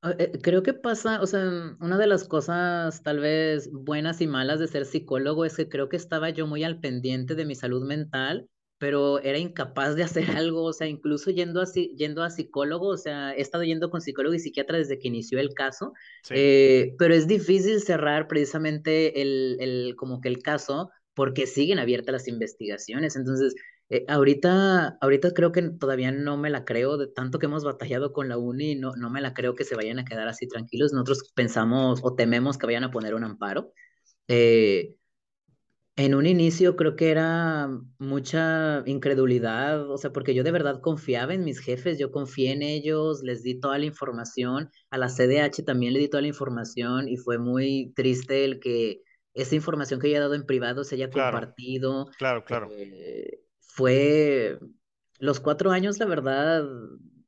Ah, 0.00 0.14
eh, 0.18 0.32
creo 0.42 0.62
que 0.62 0.72
pasa, 0.72 1.20
o 1.20 1.26
sea, 1.26 1.76
una 1.78 1.98
de 1.98 2.06
las 2.06 2.24
cosas 2.24 3.02
tal 3.02 3.20
vez 3.20 3.70
buenas 3.70 4.20
y 4.20 4.26
malas 4.26 4.58
de 4.58 4.66
ser 4.66 4.86
psicólogo 4.86 5.44
es 5.44 5.56
que 5.56 5.68
creo 5.68 5.88
que 5.88 5.96
estaba 5.96 6.30
yo 6.30 6.46
muy 6.46 6.64
al 6.64 6.80
pendiente 6.80 7.34
de 7.34 7.44
mi 7.44 7.54
salud 7.54 7.86
mental, 7.86 8.48
pero 8.78 9.20
era 9.20 9.38
incapaz 9.38 9.94
de 9.94 10.02
hacer 10.04 10.30
algo, 10.30 10.64
o 10.64 10.72
sea, 10.72 10.88
incluso 10.88 11.30
yendo 11.30 11.60
a, 11.60 11.66
yendo 11.66 12.24
a 12.24 12.30
psicólogo, 12.30 12.88
o 12.88 12.96
sea, 12.96 13.32
he 13.34 13.40
estado 13.40 13.62
yendo 13.62 13.90
con 13.90 14.00
psicólogo 14.00 14.34
y 14.34 14.40
psiquiatra 14.40 14.78
desde 14.78 14.98
que 14.98 15.08
inició 15.08 15.38
el 15.38 15.54
caso, 15.54 15.92
eh, 16.30 16.94
pero 16.98 17.14
es 17.14 17.28
difícil 17.28 17.80
cerrar 17.80 18.26
precisamente 18.26 19.20
el, 19.20 19.56
el, 19.60 19.94
como 19.96 20.20
que 20.20 20.28
el 20.28 20.42
caso 20.42 20.90
porque 21.14 21.46
siguen 21.46 21.78
abiertas 21.78 22.12
las 22.12 22.28
investigaciones, 22.28 23.16
entonces 23.16 23.54
eh, 23.88 24.04
ahorita, 24.08 24.98
ahorita 25.00 25.32
creo 25.34 25.52
que 25.52 25.62
todavía 25.62 26.10
no 26.12 26.36
me 26.36 26.50
la 26.50 26.64
creo, 26.64 26.96
de 26.96 27.08
tanto 27.08 27.38
que 27.38 27.46
hemos 27.46 27.64
batallado 27.64 28.12
con 28.12 28.28
la 28.28 28.38
uni, 28.38 28.74
no, 28.74 28.94
no 28.96 29.10
me 29.10 29.20
la 29.20 29.34
creo 29.34 29.54
que 29.54 29.64
se 29.64 29.76
vayan 29.76 29.98
a 29.98 30.04
quedar 30.04 30.28
así 30.28 30.48
tranquilos. 30.48 30.92
Nosotros 30.92 31.32
pensamos 31.34 32.00
o 32.02 32.14
tememos 32.14 32.58
que 32.58 32.66
vayan 32.66 32.84
a 32.84 32.90
poner 32.90 33.14
un 33.14 33.24
amparo. 33.24 33.72
Eh, 34.28 34.96
en 35.96 36.14
un 36.14 36.26
inicio 36.26 36.74
creo 36.74 36.96
que 36.96 37.10
era 37.10 37.68
mucha 37.98 38.82
incredulidad, 38.86 39.90
o 39.90 39.98
sea, 39.98 40.10
porque 40.10 40.34
yo 40.34 40.42
de 40.42 40.50
verdad 40.50 40.80
confiaba 40.80 41.34
en 41.34 41.44
mis 41.44 41.60
jefes, 41.60 41.98
yo 41.98 42.10
confié 42.10 42.52
en 42.52 42.62
ellos, 42.62 43.22
les 43.22 43.42
di 43.42 43.60
toda 43.60 43.78
la 43.78 43.84
información, 43.84 44.70
a 44.90 44.96
la 44.96 45.08
CDH 45.08 45.64
también 45.64 45.92
le 45.92 45.98
di 45.98 46.08
toda 46.08 46.22
la 46.22 46.28
información 46.28 47.08
y 47.08 47.18
fue 47.18 47.38
muy 47.38 47.92
triste 47.94 48.44
el 48.44 48.58
que 48.58 49.02
esa 49.34 49.54
información 49.54 50.00
que 50.00 50.10
yo 50.10 50.16
he 50.16 50.20
dado 50.20 50.34
en 50.34 50.46
privado 50.46 50.84
se 50.84 50.94
haya 50.94 51.10
compartido. 51.10 52.06
Claro, 52.16 52.44
claro. 52.44 52.68
Eh, 52.72 53.41
fue 53.74 54.58
los 55.18 55.40
cuatro 55.40 55.70
años, 55.70 55.98
la 55.98 56.04
verdad, 56.06 56.64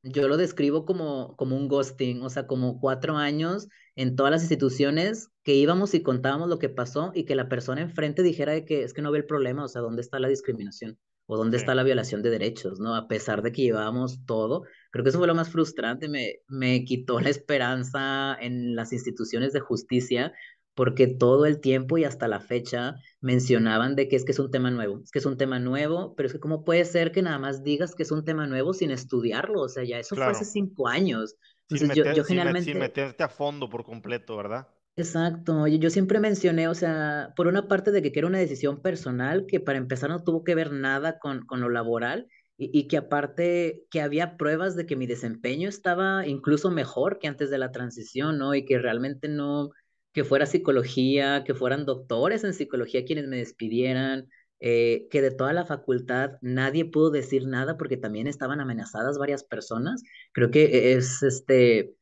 yo 0.03 0.29
lo 0.29 0.37
describo 0.37 0.85
como, 0.85 1.35
como 1.37 1.57
un 1.57 1.69
ghosting, 1.69 2.23
o 2.23 2.29
sea, 2.29 2.47
como 2.47 2.81
cuatro 2.81 3.17
años 3.17 3.69
en 3.97 4.15
todas 4.15 4.31
las 4.31 4.43
instituciones 4.43 5.31
que 5.43 5.55
íbamos 5.55 5.95
y 5.95 6.03
contábamos 6.03 6.51
lo 6.51 6.59
que 6.59 6.69
pasó 6.69 7.13
y 7.15 7.25
que 7.25 7.35
la 7.35 7.49
persona 7.49 7.81
enfrente 7.81 8.23
dijera 8.23 8.53
de 8.53 8.67
que 8.67 8.83
es 8.83 8.93
que 8.93 9.01
no 9.01 9.11
ve 9.11 9.19
el 9.19 9.27
problema, 9.27 9.65
o 9.65 9.69
sea, 9.69 9.81
¿dónde 9.81 10.03
está 10.03 10.19
la 10.19 10.29
discriminación? 10.29 10.99
¿O 11.27 11.39
dónde 11.39 11.57
está 11.57 11.75
la 11.75 11.85
violación 11.85 12.23
de 12.23 12.29
derechos? 12.29 12.79
¿No? 12.79 12.95
A 12.95 13.09
pesar 13.09 13.41
de 13.41 13.51
que 13.51 13.63
llevábamos 13.63 14.27
todo, 14.27 14.65
creo 14.91 15.03
que 15.03 15.09
eso 15.09 15.19
fue 15.19 15.27
lo 15.27 15.35
más 15.35 15.49
frustrante, 15.49 16.11
me, 16.11 16.41
me 16.49 16.85
quitó 16.85 17.21
la 17.21 17.31
esperanza 17.31 18.37
en 18.39 18.77
las 18.77 18.93
instituciones 18.93 19.55
de 19.55 19.61
justicia 19.61 20.35
porque 20.75 21.07
todo 21.07 21.47
el 21.47 21.61
tiempo 21.61 21.99
y 21.99 22.05
hasta 22.05 22.29
la 22.29 22.41
fecha 22.41 22.97
mencionaban 23.21 23.95
de 23.95 24.09
que 24.09 24.17
es 24.17 24.25
que 24.25 24.33
es 24.33 24.39
un 24.39 24.51
tema 24.51 24.71
nuevo, 24.71 25.01
es 25.03 25.11
que 25.11 25.21
es 25.21 25.27
un 25.27 25.37
tema 25.37 25.59
nuevo, 25.59 26.15
pero 26.17 26.27
es 26.27 26.33
que 26.33 26.41
cómo 26.41 26.65
puede 26.65 26.85
ser 26.85 27.13
que 27.13 27.23
nada 27.23 27.39
más 27.39 27.63
digas 27.63 27.95
que 27.95 28.03
es 28.03 28.11
un 28.11 28.25
tema 28.25 28.47
nuevo 28.47 28.73
sin 28.73 28.91
estudiarlo, 28.91 29.63
o 29.63 29.69
sea, 29.69 29.85
ya 29.85 29.99
eso 29.99 30.17
fue 30.17 30.27
hace 30.27 30.45
cinco 30.45 30.89
años. 30.89 31.37
Entonces, 31.69 31.97
yo, 31.97 32.13
yo, 32.13 32.25
generalmente... 32.25 32.71
Sin, 32.73 32.79
meterte 32.79 33.23
a 33.23 33.29
fondo 33.29 33.71
por 33.71 33.85
completo, 33.85 34.37
¿verdad? 34.37 34.69
Exacto, 34.97 35.67
yo, 35.67 35.79
yo 35.79 35.91
siempre 35.91 36.21
mencioné, 36.21 36.69
o 36.69 36.75
sea, 36.75 37.33
por 37.37 37.47
una 37.47 37.69
parte 37.69 37.91
de 37.91 38.03
que 38.03 38.19
era 38.19 38.29
una 38.29 38.39
decisión 38.39 38.81
personal 38.83 39.47
que 39.47 39.61
para 39.61 39.79
empezar 39.79 40.11
no 40.11 40.23
tuvo 40.23 40.45
que 40.45 40.55
ver 40.55 40.73
nada 40.73 41.19
con, 41.19 41.47
con 41.47 41.61
lo 41.61 41.69
laboral 41.69 42.29
y, 42.57 42.77
y 42.79 42.87
que 42.87 42.97
aparte 42.97 43.85
que 43.91 44.01
había 44.01 44.37
pruebas 44.37 44.77
de 44.77 44.87
que 44.87 44.95
mi 44.95 45.07
desempeño 45.07 45.69
estaba 45.69 46.27
incluso 46.27 46.71
mejor 46.71 47.19
que 47.19 47.27
antes 47.27 47.51
de 47.51 47.59
la 47.59 47.73
transición, 47.73 48.39
¿no? 48.39 48.55
Y 48.55 48.65
que 48.65 48.79
realmente 48.79 49.29
no, 49.29 49.71
que 50.15 50.25
fuera 50.25 50.47
psicología, 50.47 51.45
que 51.45 51.55
fueran 51.55 51.85
doctores 51.85 52.45
en 52.45 52.55
psicología 52.55 53.05
quienes 53.05 53.27
me 53.29 53.37
despidieran, 53.39 54.31
eh, 54.61 55.09
que 55.11 55.21
de 55.21 55.33
toda 55.33 55.53
la 55.53 55.67
facultad 55.67 56.39
nadie 56.41 56.87
pudo 56.87 57.11
decir 57.11 57.47
nada 57.47 57.77
porque 57.77 57.97
también 57.99 58.29
estaban 58.29 58.61
amenazadas 58.61 59.19
varias 59.19 59.45
personas. 59.45 60.03
Creo 60.33 60.51
que 60.51 60.95
es 60.95 61.23
este 61.23 61.97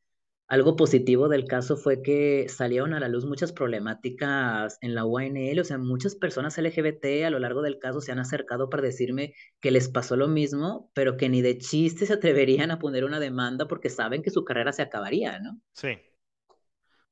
algo 0.47 0.75
positivo 0.75 1.29
del 1.29 1.45
caso 1.45 1.77
fue 1.77 2.03
que 2.03 2.47
salieron 2.49 2.93
a 2.93 2.99
la 2.99 3.07
luz 3.07 3.25
muchas 3.25 3.51
problemáticas 3.51 4.77
en 4.81 4.93
la 4.93 5.05
UANL, 5.05 5.59
o 5.59 5.63
sea, 5.63 5.79
muchas 5.79 6.15
personas 6.15 6.57
LGBT 6.59 7.25
a 7.25 7.31
lo 7.31 7.39
largo 7.39 7.63
del 7.63 7.79
caso 7.79 8.01
se 8.01 8.11
han 8.11 8.19
acercado 8.19 8.69
para 8.69 8.83
decirme 8.83 9.33
que 9.59 9.71
les 9.71 9.89
pasó 9.89 10.15
lo 10.15 10.27
mismo, 10.27 10.91
pero 10.93 11.17
que 11.17 11.29
ni 11.29 11.41
de 11.41 11.57
chiste 11.57 12.05
se 12.05 12.13
atreverían 12.13 12.69
a 12.69 12.77
poner 12.77 13.05
una 13.05 13.19
demanda 13.19 13.67
porque 13.67 13.89
saben 13.89 14.21
que 14.21 14.29
su 14.29 14.43
carrera 14.43 14.73
se 14.73 14.83
acabaría, 14.83 15.39
¿no? 15.39 15.59
Sí. 15.73 15.97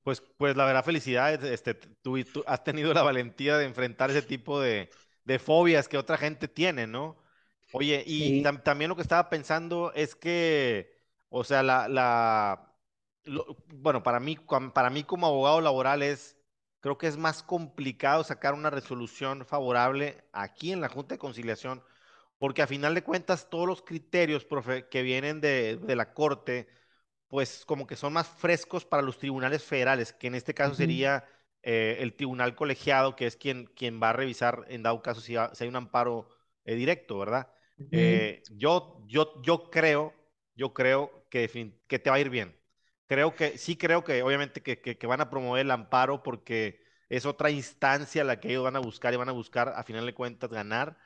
Pues, 0.03 0.22
pues 0.38 0.55
la 0.55 0.65
verdad, 0.65 0.84
felicidades, 0.84 1.43
este, 1.43 1.75
tú, 1.75 2.24
tú 2.24 2.43
has 2.48 2.63
tenido 2.63 2.93
la 2.93 3.03
valentía 3.03 3.58
de 3.58 3.65
enfrentar 3.65 4.10
ese 4.10 4.24
tipo 4.24 4.60
de, 4.60 4.89
de 5.25 5.39
fobias 5.39 5.88
que 5.88 5.98
otra 5.98 6.17
gente 6.17 6.48
tiene, 6.48 6.88
¿no? 6.88 7.17
Oye, 7.74 8.03
y 8.05 8.43
también 8.63 8.89
lo 8.89 8.96
que 8.96 9.01
estaba 9.01 9.29
pensando 9.29 9.93
es 9.93 10.15
que, 10.15 10.91
o 11.29 11.43
sea, 11.43 11.63
la, 11.63 11.88
la 11.88 12.72
bueno, 13.67 14.03
para 14.03 14.20
mí, 14.20 14.38
para 14.74 14.89
mí 14.89 15.03
como 15.03 15.27
abogado 15.27 15.62
laboral 15.62 16.03
es, 16.03 16.38
creo 16.79 16.98
que 16.98 17.08
es 17.08 17.17
más 17.17 17.43
complicado 17.43 18.24
sacar 18.24 18.53
una 18.53 18.70
resolución 18.70 19.46
favorable 19.46 20.24
aquí 20.34 20.72
en 20.72 20.81
la 20.81 20.89
Junta 20.89 21.15
de 21.15 21.20
Conciliación, 21.20 21.84
porque 22.38 22.62
a 22.62 22.67
final 22.67 22.96
de 22.96 23.03
cuentas 23.03 23.50
todos 23.50 23.67
los 23.67 23.81
criterios 23.84 24.46
profe, 24.46 24.88
que 24.89 25.03
vienen 25.03 25.41
de, 25.41 25.77
de, 25.77 25.96
la 25.96 26.13
Corte, 26.13 26.67
pues 27.32 27.66
como 27.66 27.88
que 27.88 27.96
son 27.96 28.14
más 28.14 28.28
frescos 28.28 28.86
para 28.86 29.02
los 29.02 29.18
tribunales 29.18 29.64
federales, 29.64 30.14
que 30.14 30.28
en 30.28 30.36
este 30.36 30.54
caso 30.54 30.76
sería 30.76 31.26
eh, 31.64 31.98
el 32.02 32.14
tribunal 32.14 32.56
colegiado, 32.56 33.16
que 33.16 33.26
es 33.26 33.38
quien, 33.38 33.66
quien 33.76 34.00
va 34.00 34.10
a 34.10 34.14
revisar 34.14 34.66
en 34.68 34.84
dado 34.84 35.02
caso 35.02 35.22
si, 35.22 35.36
hay 35.36 35.68
un 35.68 35.76
amparo 35.78 36.30
eh, 36.66 36.76
directo, 36.76 37.18
¿verdad? 37.18 37.52
Eh, 37.92 38.44
yo, 38.52 39.04
yo, 39.08 39.42
yo 39.42 39.72
creo, 39.72 40.14
yo 40.54 40.74
creo 40.74 41.26
que, 41.32 41.74
que 41.88 41.98
te 41.98 42.10
va 42.12 42.18
a 42.18 42.20
ir 42.20 42.30
bien 42.30 42.56
creo 43.12 43.36
que, 43.36 43.58
sí 43.58 43.76
creo 43.76 44.06
que 44.06 44.24
obviamente 44.24 44.64
que, 44.64 44.80
que, 44.80 45.06
van 45.06 45.20
a 45.20 45.30
promover 45.30 45.66
el 45.66 45.72
amparo 45.72 46.24
porque 46.24 46.82
es 47.10 47.26
otra 47.26 47.52
instancia 47.52 48.24
la 48.24 48.40
que 48.40 48.48
ellos 48.48 48.64
van 48.64 48.78
a 48.78 48.80
buscar 48.80 49.14
y 49.14 49.18
van 49.18 49.28
a 49.28 49.34
buscar 49.34 49.74
a 49.76 49.84
final 49.84 50.06
de 50.06 50.14
cuentas 50.14 50.50
ganar. 50.50 50.98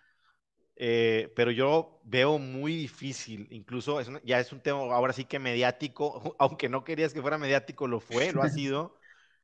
Eh, 0.77 1.31
pero 1.35 1.51
yo 1.51 2.01
veo 2.03 2.37
muy 2.37 2.75
difícil, 2.75 3.47
incluso 3.51 4.01
ya 4.23 4.39
es 4.39 4.51
un 4.51 4.61
tema 4.61 4.79
ahora 4.93 5.13
sí 5.13 5.25
que 5.25 5.39
mediático, 5.39 6.35
aunque 6.39 6.69
no 6.69 6.83
querías 6.83 7.13
que 7.13 7.21
fuera 7.21 7.37
mediático, 7.37 7.87
lo 7.87 7.99
fue, 8.01 8.31
lo 8.33 8.43
ha 8.43 8.49
sido, 8.49 8.95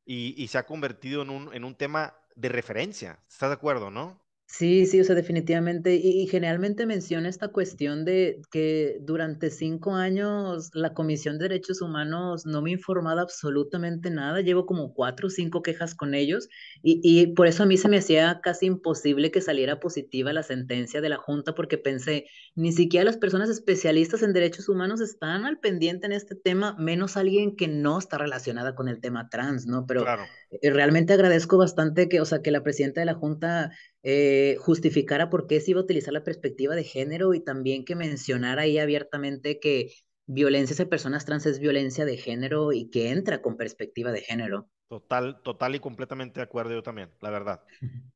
y, 0.05 0.35
y 0.41 0.47
se 0.49 0.57
ha 0.57 0.65
convertido 0.65 1.21
en 1.21 1.29
un, 1.29 1.53
en 1.53 1.63
un 1.63 1.75
tema 1.75 2.15
de 2.35 2.49
referencia. 2.49 3.19
¿Estás 3.29 3.49
de 3.49 3.55
acuerdo, 3.55 3.91
no? 3.91 4.19
Sí, 4.51 4.85
sí, 4.85 4.99
o 4.99 5.03
sea, 5.05 5.15
definitivamente. 5.15 5.95
Y, 5.95 6.27
generalmente 6.27 6.85
menciona 6.85 7.29
esta 7.29 7.47
cuestión 7.47 8.03
de 8.03 8.41
que 8.51 8.97
durante 8.99 9.49
cinco 9.49 9.95
años 9.95 10.71
la 10.73 10.93
Comisión 10.93 11.37
de 11.37 11.47
Derechos 11.47 11.81
Humanos 11.81 12.45
no 12.45 12.61
me 12.61 12.71
ha 12.71 12.73
informado 12.73 13.21
absolutamente 13.21 14.09
nada. 14.09 14.41
Llevo 14.41 14.65
como 14.65 14.93
cuatro 14.93 15.27
o 15.27 15.29
cinco 15.29 15.63
quejas 15.63 15.95
con 15.95 16.13
ellos 16.13 16.49
y, 16.83 16.99
y 17.01 17.27
por 17.27 17.47
eso 17.47 17.63
a 17.63 17.65
mí 17.65 17.77
se 17.77 17.87
me 17.87 17.97
hacía 17.99 18.41
casi 18.43 18.65
imposible 18.65 19.31
que 19.31 19.39
saliera 19.39 19.79
positiva 19.79 20.33
la 20.33 20.43
sentencia 20.43 20.99
de 20.99 21.09
la 21.09 21.17
Junta 21.17 21.55
porque 21.55 21.77
pensé, 21.77 22.25
ni 22.53 22.73
siquiera 22.73 23.05
las 23.05 23.17
personas 23.17 23.49
especialistas 23.49 24.21
en 24.21 24.33
derechos 24.33 24.67
humanos 24.67 24.99
están 24.99 25.45
al 25.45 25.59
pendiente 25.59 26.07
en 26.07 26.11
este 26.11 26.35
tema, 26.35 26.75
menos 26.77 27.15
alguien 27.15 27.55
que 27.55 27.69
no 27.69 27.97
está 27.97 28.17
relacionada 28.17 28.75
con 28.75 28.89
el 28.89 28.99
tema 28.99 29.29
trans, 29.29 29.65
¿no? 29.65 29.85
Pero 29.87 30.05
eh, 30.05 30.17
realmente 30.61 31.13
agradezco 31.13 31.57
bastante 31.57 32.09
que, 32.09 32.21
o 32.21 32.25
sea, 32.25 32.41
que 32.41 32.51
la 32.51 32.63
presidenta 32.63 33.01
de 33.01 33.05
la 33.05 33.13
Junta 33.13 33.71
eh, 34.03 34.57
justificara 34.59 35.29
por 35.29 35.47
qué 35.47 35.59
se 35.61 35.71
iba 35.71 35.79
a 35.79 35.83
utilizar 35.83 36.13
la 36.13 36.23
perspectiva 36.23 36.75
de 36.75 36.83
género 36.83 37.33
y 37.33 37.43
también 37.43 37.85
que 37.85 37.95
mencionara 37.95 38.63
ahí 38.63 38.77
abiertamente 38.77 39.59
que 39.59 39.93
violencia 40.25 40.73
hacia 40.73 40.89
personas 40.89 41.25
trans 41.25 41.45
es 41.45 41.59
violencia 41.59 42.05
de 42.05 42.17
género 42.17 42.71
y 42.71 42.89
que 42.89 43.09
entra 43.11 43.41
con 43.41 43.57
perspectiva 43.57 44.11
de 44.11 44.21
género. 44.21 44.69
Total, 44.87 45.41
total 45.41 45.75
y 45.75 45.79
completamente 45.79 46.39
de 46.39 46.43
acuerdo 46.43 46.73
yo 46.73 46.83
también, 46.83 47.11
la 47.21 47.29
verdad. 47.29 47.63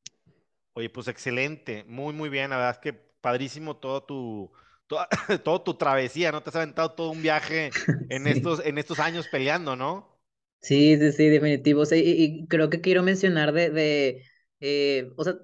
Oye, 0.74 0.90
pues 0.90 1.08
excelente, 1.08 1.84
muy, 1.88 2.12
muy 2.12 2.28
bien, 2.28 2.50
la 2.50 2.56
verdad 2.56 2.72
es 2.72 2.78
que 2.78 2.92
padrísimo 2.92 3.78
todo 3.78 4.04
tu, 4.04 4.52
todo 5.44 5.62
tu 5.62 5.74
travesía, 5.74 6.32
¿no? 6.32 6.42
Te 6.42 6.50
has 6.50 6.56
aventado 6.56 6.92
todo 6.92 7.10
un 7.10 7.22
viaje 7.22 7.70
en, 8.10 8.26
estos, 8.26 8.64
en 8.64 8.76
estos 8.78 8.98
años 8.98 9.26
peleando, 9.28 9.74
¿no? 9.74 10.15
Sí, 10.66 10.96
sí, 10.98 11.12
sí, 11.12 11.28
definitivo. 11.28 11.86
Sí, 11.86 12.02
y, 12.04 12.46
creo 12.48 12.70
que 12.70 12.80
quiero 12.80 13.02
mencionar 13.04 13.52
de, 13.52 13.70
de 13.70 14.22
eh, 14.60 15.10
o 15.16 15.22
sea, 15.24 15.36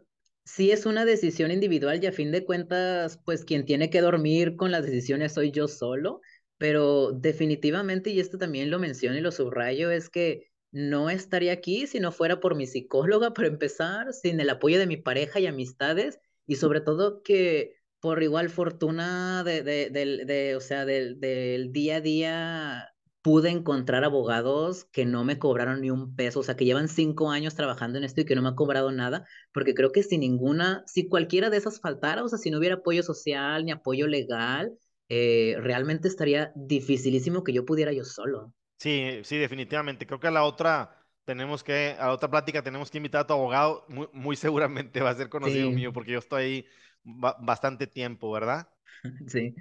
sí 0.45 0.73
es 0.73 0.85
una 0.85 1.05
decisión 1.05 1.53
individual 1.53 2.03
y 2.03 2.07
a 2.09 2.13
fin 2.13 2.33
de 2.33 2.45
cuentas, 2.45 3.19
pues 3.25 3.45
quien 3.45 3.65
tiene 3.65 3.89
que 3.89 4.01
dormir 4.01 4.57
con 4.57 4.73
las 4.73 4.85
decisiones 4.85 5.33
soy 5.35 5.53
yo 5.53 5.69
solo, 5.69 6.21
pero 6.59 7.13
definitivamente, 7.13 8.11
y 8.11 8.19
esto 8.19 8.37
también 8.37 8.71
lo 8.71 8.81
menciono 8.81 9.17
y 9.17 9.21
lo 9.21 9.31
subrayo, 9.31 9.91
es 9.93 10.11
que 10.11 10.51
no 10.73 11.09
estaría 11.09 11.53
aquí 11.53 11.87
si 11.87 12.01
no 12.01 12.11
fuera 12.11 12.41
por 12.41 12.57
mi 12.57 12.67
psicóloga, 12.67 13.33
para 13.33 13.47
empezar, 13.49 14.13
sin 14.13 14.41
el 14.41 14.51
apoyo 14.51 14.79
de 14.81 14.87
mi 14.89 14.97
pareja 14.97 15.39
y 15.39 15.47
amistades, 15.47 16.19
y 16.47 16.57
sobre 16.57 16.81
todo 16.81 17.23
que 17.23 17.77
por 18.01 18.21
igual 18.25 18.51
fortuna 18.51 19.45
de, 19.45 19.63
de, 19.63 19.89
de 19.91 20.57
o 20.57 20.61
sea, 20.61 20.85
del, 20.85 21.21
del 21.21 21.71
día 21.73 21.97
a 21.97 22.01
día 22.01 22.92
pude 23.23 23.51
encontrar 23.51 24.05
abogados 24.05 24.85
que 24.93 25.05
no 25.07 25.25
me 25.25 25.39
cobraron 25.39 25.81
ni 25.81 25.91
un 25.91 26.15
peso, 26.17 26.41
o 26.41 26.43
sea, 26.43 26.57
que 26.57 26.65
llevan 26.65 26.89
cinco 26.89 27.31
años 27.31 27.55
trabajando 27.55 27.99
en 27.99 28.05
esto 28.05 28.21
y 28.21 28.25
que 28.25 28.35
no 28.35 28.43
me 28.43 28.49
ha 28.51 28.55
cobrado 28.55 28.93
nada, 28.93 29.27
porque 29.53 29.75
creo 29.75 29.93
que 29.93 30.03
si 30.03 30.19
ninguna, 30.19 30.83
si 30.87 31.09
cualquiera 31.09 31.51
de 31.51 31.57
esas 31.59 31.81
faltara, 31.81 32.25
o 32.25 32.29
sea, 32.29 32.39
si 32.39 32.51
no 32.51 32.59
hubiera 32.59 32.77
apoyo 32.77 33.03
social 33.03 33.65
ni 33.65 33.71
apoyo 33.73 34.07
legal, 34.07 34.77
eh, 35.09 35.57
realmente 35.61 36.09
estaría 36.09 36.53
dificilísimo 36.57 37.45
que 37.45 37.53
yo 37.53 37.65
pudiera 37.65 37.93
yo 37.93 38.05
solo. 38.05 38.53
Sí, 38.79 39.21
sí, 39.25 39.39
definitivamente. 39.39 40.07
Creo 40.07 40.19
que 40.19 40.27
a 40.27 40.31
la 40.33 40.45
otra 40.45 40.97
tenemos 41.25 41.63
que, 41.63 41.97
a 41.99 42.07
la 42.07 42.13
otra 42.13 42.29
plática 42.31 42.63
tenemos 42.63 42.91
que 42.91 42.99
invitar 42.99 43.21
a 43.23 43.27
tu 43.27 43.33
abogado, 43.35 43.87
muy, 44.13 44.37
seguramente 44.37 45.01
va 45.01 45.11
a 45.11 45.15
ser 45.15 45.29
conocido 45.29 45.71
mío, 45.71 45.93
porque 45.93 46.13
yo 46.13 46.19
estoy 46.19 46.43
ahí 46.43 46.67
bastante 47.05 47.87
tiempo, 47.87 48.31
¿verdad? 48.33 48.69
Sí. 49.29 49.55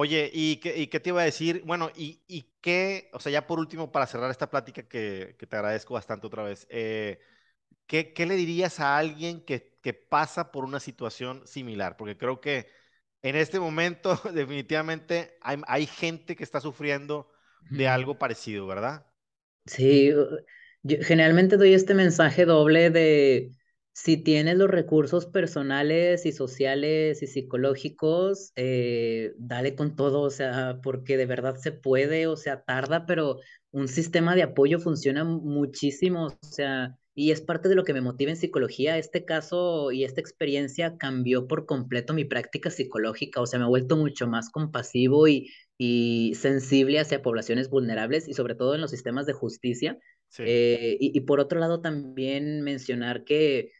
Oye, 0.00 0.30
¿y 0.32 0.58
qué, 0.58 0.88
qué, 0.88 1.00
te 1.00 1.08
iba 1.08 1.22
a 1.22 1.24
decir? 1.24 1.64
Bueno, 1.66 1.90
y, 1.96 2.22
y, 2.28 2.52
qué, 2.60 3.10
o 3.12 3.18
sea, 3.18 3.32
ya 3.32 3.48
por 3.48 3.58
último, 3.58 3.90
para 3.90 4.06
cerrar 4.06 4.30
esta 4.30 4.48
plática 4.48 4.84
que, 4.84 5.34
que 5.36 5.46
te 5.48 5.56
agradezco 5.56 5.94
bastante 5.94 6.28
otra 6.28 6.44
vez, 6.44 6.68
eh, 6.70 7.18
¿qué, 7.88 8.12
¿qué, 8.12 8.24
le 8.24 8.36
dirías 8.36 8.78
a 8.78 8.96
alguien 8.96 9.40
que, 9.44 9.76
que, 9.82 9.94
pasa 9.94 10.52
por 10.52 10.64
una 10.64 10.78
situación 10.78 11.44
similar? 11.48 11.96
Porque 11.96 12.16
creo 12.16 12.40
que 12.40 12.68
en 13.22 13.34
este 13.34 13.58
momento 13.58 14.14
definitivamente 14.32 15.36
hay, 15.40 15.60
hay 15.66 15.86
gente 15.86 16.36
que 16.36 16.44
está 16.44 16.60
sufriendo 16.60 17.28
de 17.68 17.88
algo 17.88 18.20
parecido, 18.20 18.68
¿verdad? 18.68 19.04
Sí, 19.66 20.12
yo 20.82 20.96
generalmente 21.02 21.56
doy 21.56 21.74
este 21.74 21.94
mensaje 21.94 22.44
doble 22.44 22.90
de 22.90 23.50
si 24.00 24.16
tienes 24.16 24.56
los 24.56 24.70
recursos 24.70 25.26
personales 25.26 26.24
y 26.24 26.30
sociales 26.30 27.20
y 27.20 27.26
psicológicos, 27.26 28.52
eh, 28.54 29.32
dale 29.38 29.74
con 29.74 29.96
todo, 29.96 30.20
o 30.20 30.30
sea, 30.30 30.78
porque 30.84 31.16
de 31.16 31.26
verdad 31.26 31.56
se 31.56 31.72
puede, 31.72 32.28
o 32.28 32.36
sea, 32.36 32.62
tarda, 32.62 33.06
pero 33.06 33.40
un 33.72 33.88
sistema 33.88 34.36
de 34.36 34.44
apoyo 34.44 34.78
funciona 34.78 35.24
muchísimo, 35.24 36.26
o 36.26 36.38
sea, 36.42 36.96
y 37.16 37.32
es 37.32 37.40
parte 37.40 37.68
de 37.68 37.74
lo 37.74 37.82
que 37.82 37.92
me 37.92 38.00
motiva 38.00 38.30
en 38.30 38.36
psicología. 38.36 38.98
Este 38.98 39.24
caso 39.24 39.90
y 39.90 40.04
esta 40.04 40.20
experiencia 40.20 40.96
cambió 40.96 41.48
por 41.48 41.66
completo 41.66 42.14
mi 42.14 42.24
práctica 42.24 42.70
psicológica, 42.70 43.40
o 43.40 43.46
sea, 43.46 43.58
me 43.58 43.64
he 43.64 43.68
vuelto 43.68 43.96
mucho 43.96 44.28
más 44.28 44.48
compasivo 44.48 45.26
y, 45.26 45.50
y 45.76 46.34
sensible 46.36 47.00
hacia 47.00 47.20
poblaciones 47.20 47.68
vulnerables 47.68 48.28
y 48.28 48.34
sobre 48.34 48.54
todo 48.54 48.76
en 48.76 48.80
los 48.80 48.92
sistemas 48.92 49.26
de 49.26 49.32
justicia. 49.32 49.98
Eh, 50.38 50.98
y 51.00 51.20
por 51.22 51.40
otro 51.40 51.58
lado, 51.58 51.80
también 51.80 52.60
mencionar 52.60 53.24
que 53.24 53.72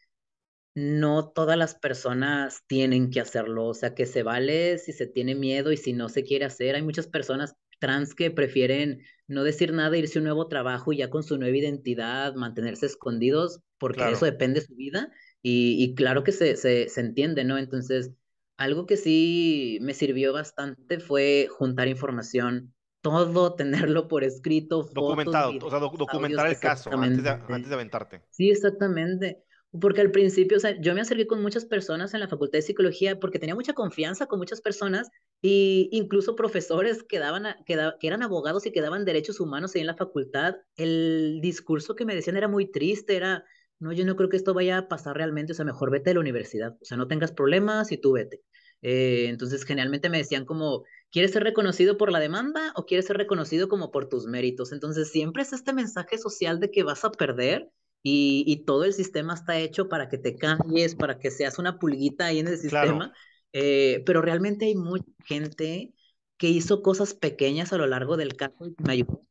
no 0.79 1.29
todas 1.29 1.57
las 1.57 1.75
personas 1.75 2.63
tienen 2.67 3.09
que 3.09 3.19
hacerlo, 3.19 3.65
o 3.65 3.73
sea, 3.73 3.93
que 3.93 4.05
se 4.05 4.23
vale 4.23 4.77
si 4.77 4.93
se 4.93 5.07
tiene 5.07 5.35
miedo 5.35 5.71
y 5.71 5.77
si 5.77 5.91
no 5.93 6.07
se 6.07 6.23
quiere 6.23 6.45
hacer. 6.45 6.75
Hay 6.75 6.81
muchas 6.81 7.07
personas 7.07 7.55
trans 7.79 8.15
que 8.15 8.31
prefieren 8.31 9.01
no 9.27 9.43
decir 9.43 9.73
nada, 9.73 9.97
irse 9.97 10.17
a 10.17 10.21
un 10.21 10.25
nuevo 10.25 10.47
trabajo 10.47 10.93
y 10.93 10.97
ya 10.97 11.09
con 11.09 11.23
su 11.23 11.37
nueva 11.37 11.57
identidad, 11.57 12.33
mantenerse 12.35 12.85
escondidos, 12.85 13.59
porque 13.77 14.09
eso 14.09 14.25
depende 14.25 14.61
de 14.61 14.65
su 14.65 14.75
vida. 14.75 15.11
Y, 15.41 15.95
claro 15.95 16.23
que 16.23 16.31
se, 16.31 16.55
se, 16.55 16.89
se, 16.89 17.01
entiende, 17.01 17.43
¿no? 17.43 17.57
Entonces, 17.57 18.11
algo 18.57 18.85
que 18.85 18.97
sí 18.97 19.79
me 19.81 19.93
sirvió 19.93 20.33
bastante 20.33 20.99
fue 20.99 21.47
juntar 21.49 21.87
información, 21.87 22.73
todo 23.01 23.53
tenerlo 23.55 24.07
por 24.07 24.23
escrito. 24.23 24.83
Documentado, 24.93 25.51
o 25.61 25.69
sea, 25.69 25.79
documentar 25.79 26.47
el 26.47 26.59
caso 26.59 26.89
antes 26.93 27.23
de, 27.23 27.29
antes 27.29 27.67
de 27.67 27.75
aventarte. 27.75 28.21
Sí, 28.31 28.49
exactamente 28.49 29.43
Porque 29.79 30.01
al 30.01 30.11
principio, 30.11 30.57
o 30.57 30.59
sea, 30.59 30.79
yo 30.81 30.95
me 30.95 31.01
acerqué 31.01 31.27
con 31.27 31.43
muchas 31.43 31.65
personas 31.65 32.13
en 32.15 32.21
la 32.21 32.27
Facultad 32.27 32.57
de 32.57 32.63
Psicología 32.63 33.19
porque 33.19 33.37
tenía 33.37 33.53
mucha 33.53 33.73
confianza 33.73 34.25
con 34.25 34.39
muchas 34.39 34.61
personas 34.61 35.09
y 35.41 35.89
incluso 35.91 36.35
profesores 36.35 37.03
que, 37.03 37.19
daban 37.19 37.45
que, 37.67 37.77
que, 37.99 38.07
eran 38.07 38.23
abogados 38.23 38.65
y 38.65 38.71
que 38.71 38.81
daban 38.81 39.05
derechos 39.05 39.39
humanos 39.39 39.75
ahí 39.75 39.81
en 39.81 39.87
la 39.87 39.95
facultad. 39.95 40.55
El 40.75 41.39
discurso 41.41 41.95
que 41.95 42.05
me 42.05 42.15
decían 42.15 42.35
era 42.35 42.47
muy 42.47 42.71
triste, 42.71 43.15
era, 43.15 43.43
no, 43.77 43.93
yo 43.93 44.05
no 44.05 44.15
creo 44.15 44.29
que 44.29 44.37
esto 44.37 44.55
vaya 44.55 44.79
a 44.79 44.87
pasar 44.87 45.15
realmente, 45.15 45.51
o 45.51 45.55
sea, 45.55 45.65
mejor 45.65 45.91
vete 45.91 46.09
a 46.09 46.13
la 46.15 46.19
universidad, 46.21 46.75
o 46.81 46.85
sea, 46.85 46.97
no 46.97 47.07
tengas 47.07 47.31
problemas 47.31 47.91
y 47.91 47.97
tú 47.97 48.13
vete. 48.13 48.41
Eh, 48.81 49.27
entonces, 49.27 49.65
generalmente 49.65 50.09
me 50.09 50.17
decían 50.17 50.45
como, 50.45 50.83
¿quieres 51.11 51.31
ser 51.31 51.43
reconocido 51.43 51.97
por 51.97 52.11
la 52.11 52.19
demanda 52.19 52.71
o 52.75 52.85
quieres 52.85 53.05
ser 53.07 53.17
reconocido 53.17 53.67
como 53.67 53.91
por 53.91 54.07
tus 54.09 54.25
méritos? 54.25 54.71
Entonces, 54.71 55.11
siempre 55.11 55.43
es 55.43 55.53
este 55.53 55.73
mensaje 55.73 56.17
social 56.17 56.59
de 56.59 56.71
que 56.71 56.83
vas 56.83 57.03
a 57.05 57.11
perder 57.11 57.69
y, 58.01 58.63
todo 58.65 58.85
el 58.85 58.93
sistema 58.93 59.33
está 59.33 59.57
hecho 59.57 59.89
para 59.89 60.09
que 60.09 60.17
te 60.17 60.35
cambies, 60.35 60.95
para 60.95 61.19
que 61.19 61.31
seas 61.31 61.59
una 61.59 61.79
pulguita 61.79 62.27
ahí 62.27 62.39
en 62.39 62.47
el 62.47 62.57
sistema, 62.57 63.13
eh, 63.53 64.03
pero 64.05 64.21
realmente 64.21 64.65
hay 64.65 64.75
mucha 64.75 65.11
gente 65.25 65.93
que 66.37 66.47
hizo 66.47 66.81
cosas 66.81 67.13
pequeñas 67.13 67.73
a 67.73 67.77
lo 67.77 67.85
largo 67.85 68.15
del 68.15 68.35
caso 68.37 68.65
y 68.65 68.75
me 68.83 68.93
ayudó, 68.93 69.25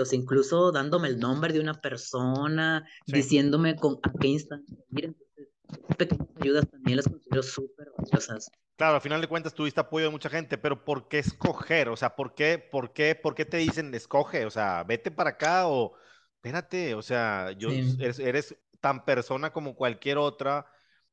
o 0.00 0.04
sea, 0.04 0.18
incluso 0.18 0.70
dándome 0.70 1.08
el 1.08 1.18
nombre 1.18 1.52
de 1.52 1.60
una 1.60 1.80
persona, 1.80 2.86
diciéndome 3.06 3.74
con 3.74 3.98
a 4.02 4.12
qué 4.20 4.28
instante 4.28 4.72
ir. 4.90 5.16
pequeñas 5.98 6.28
ayudas 6.40 6.70
también 6.70 6.98
las 6.98 7.08
considero 7.08 7.42
súper 7.42 7.88
valiosas. 7.98 8.50
Claro, 8.76 8.94
al 8.94 9.00
final 9.00 9.20
de 9.20 9.28
cuentas 9.28 9.54
tuviste 9.54 9.80
apoyo 9.80 10.06
de 10.06 10.12
mucha 10.12 10.30
gente, 10.30 10.56
pero 10.56 10.84
¿por 10.84 11.08
qué 11.08 11.18
escoger? 11.18 11.88
O 11.88 11.96
sea, 11.96 12.14
¿por 12.14 12.34
qué, 12.34 12.58
por 12.58 12.92
qué, 12.92 13.14
por 13.14 13.34
qué 13.34 13.44
te 13.44 13.56
dicen 13.56 13.92
escoge? 13.94 14.46
O 14.46 14.50
sea, 14.50 14.84
vete 14.84 15.10
para 15.10 15.30
acá 15.30 15.66
o 15.66 15.94
espérate, 16.42 16.96
o 16.96 17.02
sea, 17.02 17.52
yo 17.52 17.70
eres, 17.70 18.56
tan 18.80 19.04
persona 19.04 19.52
como 19.52 19.76
cualquier 19.76 20.18
otra 20.18 20.66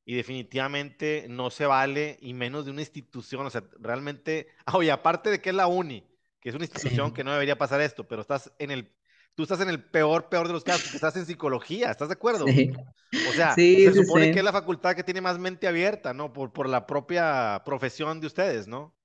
y 0.04 0.16
definitivamente 0.16 1.26
no 1.28 1.50
se 1.50 1.66
vale 1.66 2.18
y 2.20 2.34
menos 2.34 2.64
de 2.64 2.72
una 2.72 2.80
institución, 2.80 3.46
o 3.46 3.50
sea, 3.50 3.62
realmente, 3.78 4.48
oye, 4.74 4.90
aparte 4.90 5.30
de 5.30 5.40
que 5.40 5.50
es 5.50 5.54
la 5.54 5.68
uni, 5.68 6.04
que 6.40 6.48
es 6.48 6.54
una 6.56 6.64
institución 6.64 7.14
que 7.14 7.22
no 7.22 7.30
debería 7.30 7.56
pasar 7.56 7.80
esto, 7.80 8.08
pero 8.08 8.22
estás 8.22 8.52
en 8.58 8.72
el, 8.72 8.92
tú 9.36 9.44
estás 9.44 9.60
en 9.60 9.68
el 9.68 9.80
peor, 9.84 10.28
peor 10.28 10.48
de 10.48 10.52
los 10.52 10.64
casos, 10.64 10.82
porque 10.82 10.96
estás 10.96 11.14
en 11.14 11.26
psicología, 11.26 11.92
¿estás 11.92 12.08
de 12.08 12.14
acuerdo? 12.18 12.46
O 12.46 13.32
sea, 13.32 13.54
se 13.54 13.94
supone 13.94 14.32
que 14.32 14.40
es 14.40 14.44
la 14.44 14.52
facultad 14.52 14.96
que 14.96 15.04
tiene 15.04 15.20
más 15.20 15.38
mente 15.38 15.68
abierta, 15.68 16.12
¿no? 16.12 16.32
Por, 16.32 16.52
por 16.52 16.68
la 16.68 16.88
propia 16.88 17.62
profesión 17.64 18.20
de 18.20 18.26
ustedes, 18.26 18.66
¿no? 18.66 18.96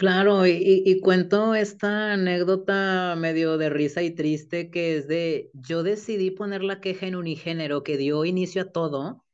Claro, 0.00 0.46
y, 0.46 0.98
cuento 1.02 1.54
esta 1.54 2.14
anécdota 2.14 3.14
medio 3.18 3.58
de 3.58 3.68
risa 3.68 4.02
y 4.02 4.10
triste 4.10 4.70
que 4.70 4.96
es 4.96 5.06
de, 5.08 5.50
yo 5.52 5.82
decidí 5.82 6.30
poner 6.30 6.64
la 6.64 6.80
queja 6.80 7.06
en 7.06 7.16
unigénero 7.16 7.82
que 7.82 7.98
dio 7.98 8.24
inicio 8.24 8.62
a 8.62 8.72
todo 8.72 9.26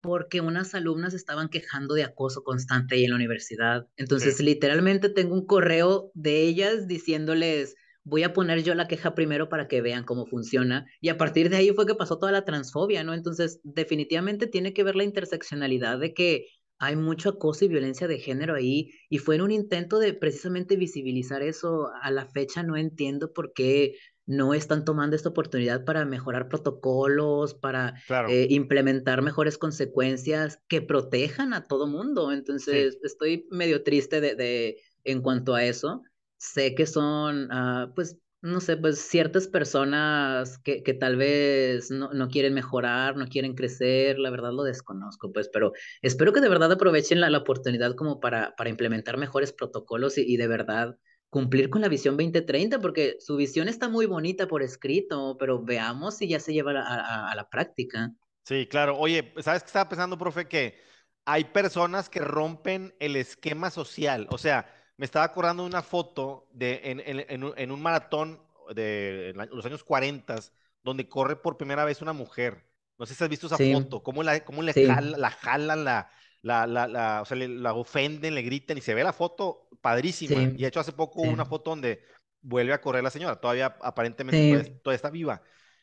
porque 0.00 0.40
unas 0.40 0.74
alumnas 0.74 1.14
estaban 1.14 1.48
quejando 1.48 1.94
de 1.94 2.02
acoso 2.02 2.42
constante 2.42 2.96
ahí 2.96 3.04
en 3.04 3.10
la 3.10 3.16
universidad. 3.16 3.86
Entonces, 3.96 4.40
literalmente 4.40 5.08
tengo 5.08 5.34
un 5.34 5.46
correo 5.46 6.10
de 6.14 6.42
ellas 6.42 6.88
diciéndoles, 6.88 7.76
voy 8.02 8.24
a 8.24 8.32
poner 8.32 8.64
yo 8.64 8.74
la 8.74 8.88
queja 8.88 9.14
primero 9.14 9.48
para 9.48 9.68
que 9.68 9.82
vean 9.82 10.02
cómo 10.02 10.26
funciona. 10.26 10.86
Y 11.00 11.10
a 11.10 11.16
partir 11.16 11.48
de 11.48 11.58
ahí 11.58 11.70
fue 11.70 11.86
que 11.86 11.94
pasó 11.94 12.18
toda 12.18 12.32
la 12.32 12.44
transfobia, 12.44 13.04
¿no? 13.04 13.14
Entonces, 13.14 13.60
definitivamente 13.62 14.48
tiene 14.48 14.72
que 14.72 14.82
ver 14.82 14.96
la 14.96 15.04
interseccionalidad 15.04 16.00
de 16.00 16.12
que 16.12 16.48
hay 16.78 16.96
mucho 16.96 17.30
acoso 17.30 17.64
y 17.64 17.68
violencia 17.68 18.06
de 18.08 18.18
género 18.18 18.54
ahí 18.54 18.90
y 19.08 19.18
fue 19.18 19.34
en 19.36 19.42
un 19.42 19.50
intento 19.50 19.98
de 19.98 20.14
precisamente 20.14 20.76
visibilizar 20.76 21.42
eso. 21.42 21.90
A 22.02 22.10
la 22.10 22.26
fecha 22.26 22.62
no 22.62 22.76
entiendo 22.76 23.32
por 23.32 23.52
qué 23.52 23.96
no 24.26 24.52
están 24.52 24.84
tomando 24.84 25.16
esta 25.16 25.30
oportunidad 25.30 25.84
para 25.84 26.04
mejorar 26.04 26.48
protocolos, 26.48 27.54
para 27.54 27.94
eh, 28.28 28.46
implementar 28.50 29.22
mejores 29.22 29.56
consecuencias 29.56 30.60
que 30.68 30.82
protejan 30.82 31.54
a 31.54 31.64
todo 31.64 31.86
mundo. 31.86 32.30
Entonces, 32.30 32.98
estoy 33.02 33.46
medio 33.50 33.82
triste 33.82 34.20
de, 34.20 34.34
de, 34.34 34.76
en 35.04 35.22
cuanto 35.22 35.54
a 35.54 35.64
eso. 35.64 36.02
Sé 36.36 36.74
que 36.74 36.86
son, 36.86 37.50
uh, 37.50 37.92
pues, 37.94 38.18
no 38.40 38.60
sé, 38.60 38.76
pues 38.76 39.00
ciertas 39.00 39.48
personas 39.48 40.58
que, 40.58 40.82
que 40.82 40.94
tal 40.94 41.16
vez 41.16 41.90
no, 41.90 42.12
no, 42.12 42.28
quieren 42.28 42.54
mejorar, 42.54 43.16
no 43.16 43.26
quieren 43.26 43.54
crecer, 43.54 44.18
la 44.18 44.30
verdad 44.30 44.52
lo 44.52 44.62
desconozco, 44.62 45.32
pues, 45.32 45.50
pero 45.52 45.72
espero 46.02 46.32
que 46.32 46.40
de 46.40 46.48
verdad 46.48 46.70
aprovechen 46.72 47.20
la, 47.20 47.30
la 47.30 47.38
oportunidad 47.38 47.94
como 47.96 48.20
para, 48.20 48.54
para 48.56 48.70
implementar 48.70 49.16
mejores 49.16 49.52
protocolos 49.52 50.18
y, 50.18 50.22
y, 50.22 50.36
de 50.36 50.46
verdad 50.46 50.96
cumplir 51.30 51.68
con 51.68 51.82
la 51.82 51.88
visión 51.88 52.16
2030, 52.16 52.78
porque 52.80 53.16
su 53.18 53.36
visión 53.36 53.68
está 53.68 53.88
muy 53.88 54.06
bonita 54.06 54.48
por 54.48 54.62
escrito, 54.62 55.36
pero 55.38 55.62
veamos 55.62 56.16
si 56.16 56.28
ya 56.28 56.40
se 56.40 56.52
lleva 56.52 56.72
a, 56.72 56.82
a, 56.82 57.30
a 57.30 57.34
la 57.34 57.48
práctica. 57.50 58.12
Sí, 58.44 58.66
claro. 58.66 58.96
Oye, 58.96 59.34
¿sabes 59.40 59.62
qué 59.62 59.66
estaba 59.66 59.90
pensando, 59.90 60.16
profe? 60.16 60.48
Que 60.48 60.78
hay 61.26 61.44
personas 61.44 62.08
que 62.08 62.20
rompen 62.20 62.94
el 62.98 63.16
esquema 63.16 63.70
social, 63.70 64.26
o 64.30 64.38
sea, 64.38 64.72
me 64.98 65.06
estaba 65.06 65.24
acordando 65.24 65.62
de 65.62 65.68
una 65.68 65.82
foto 65.82 66.48
de, 66.52 66.80
en, 66.84 67.00
en, 67.00 67.52
en, 67.56 67.70
un 67.70 67.80
maratón 67.80 68.42
de 68.74 69.32
los 69.52 69.64
años 69.64 69.84
40, 69.84 70.36
donde 70.82 71.08
corre 71.08 71.36
por 71.36 71.56
primera 71.56 71.84
vez 71.84 72.02
una 72.02 72.12
mujer. 72.12 72.66
No 72.98 73.06
sé 73.06 73.14
si 73.14 73.22
has 73.22 73.30
visto 73.30 73.46
esa 73.46 73.56
foto, 73.56 74.02
cómo, 74.02 74.24
la, 74.24 74.44
cómo 74.44 74.60
le 74.60 74.72
la 74.74 75.30
jalan, 75.30 75.84
la, 75.84 76.10
la, 76.42 76.66
la, 76.66 77.22
o 77.22 77.24
sea, 77.24 77.36
la 77.36 77.74
ofenden, 77.74 78.34
le 78.34 78.42
gritan 78.42 78.76
y 78.76 78.80
se 78.80 78.92
ve 78.92 79.04
la 79.04 79.12
foto 79.12 79.68
padrísima. 79.80 80.42
Y 80.42 80.62
de 80.62 80.66
hecho 80.66 80.80
hace 80.80 80.92
poco 80.92 81.22
una 81.22 81.44
foto 81.44 81.70
donde 81.70 82.02
vuelve 82.40 82.72
a 82.72 82.80
correr 82.80 83.04
la 83.04 83.10
señora, 83.10 83.36
todavía 83.36 83.76
aparentemente 83.80 84.70
todavía, 84.82 84.96
está 84.96 85.10
viva. 85.10 85.42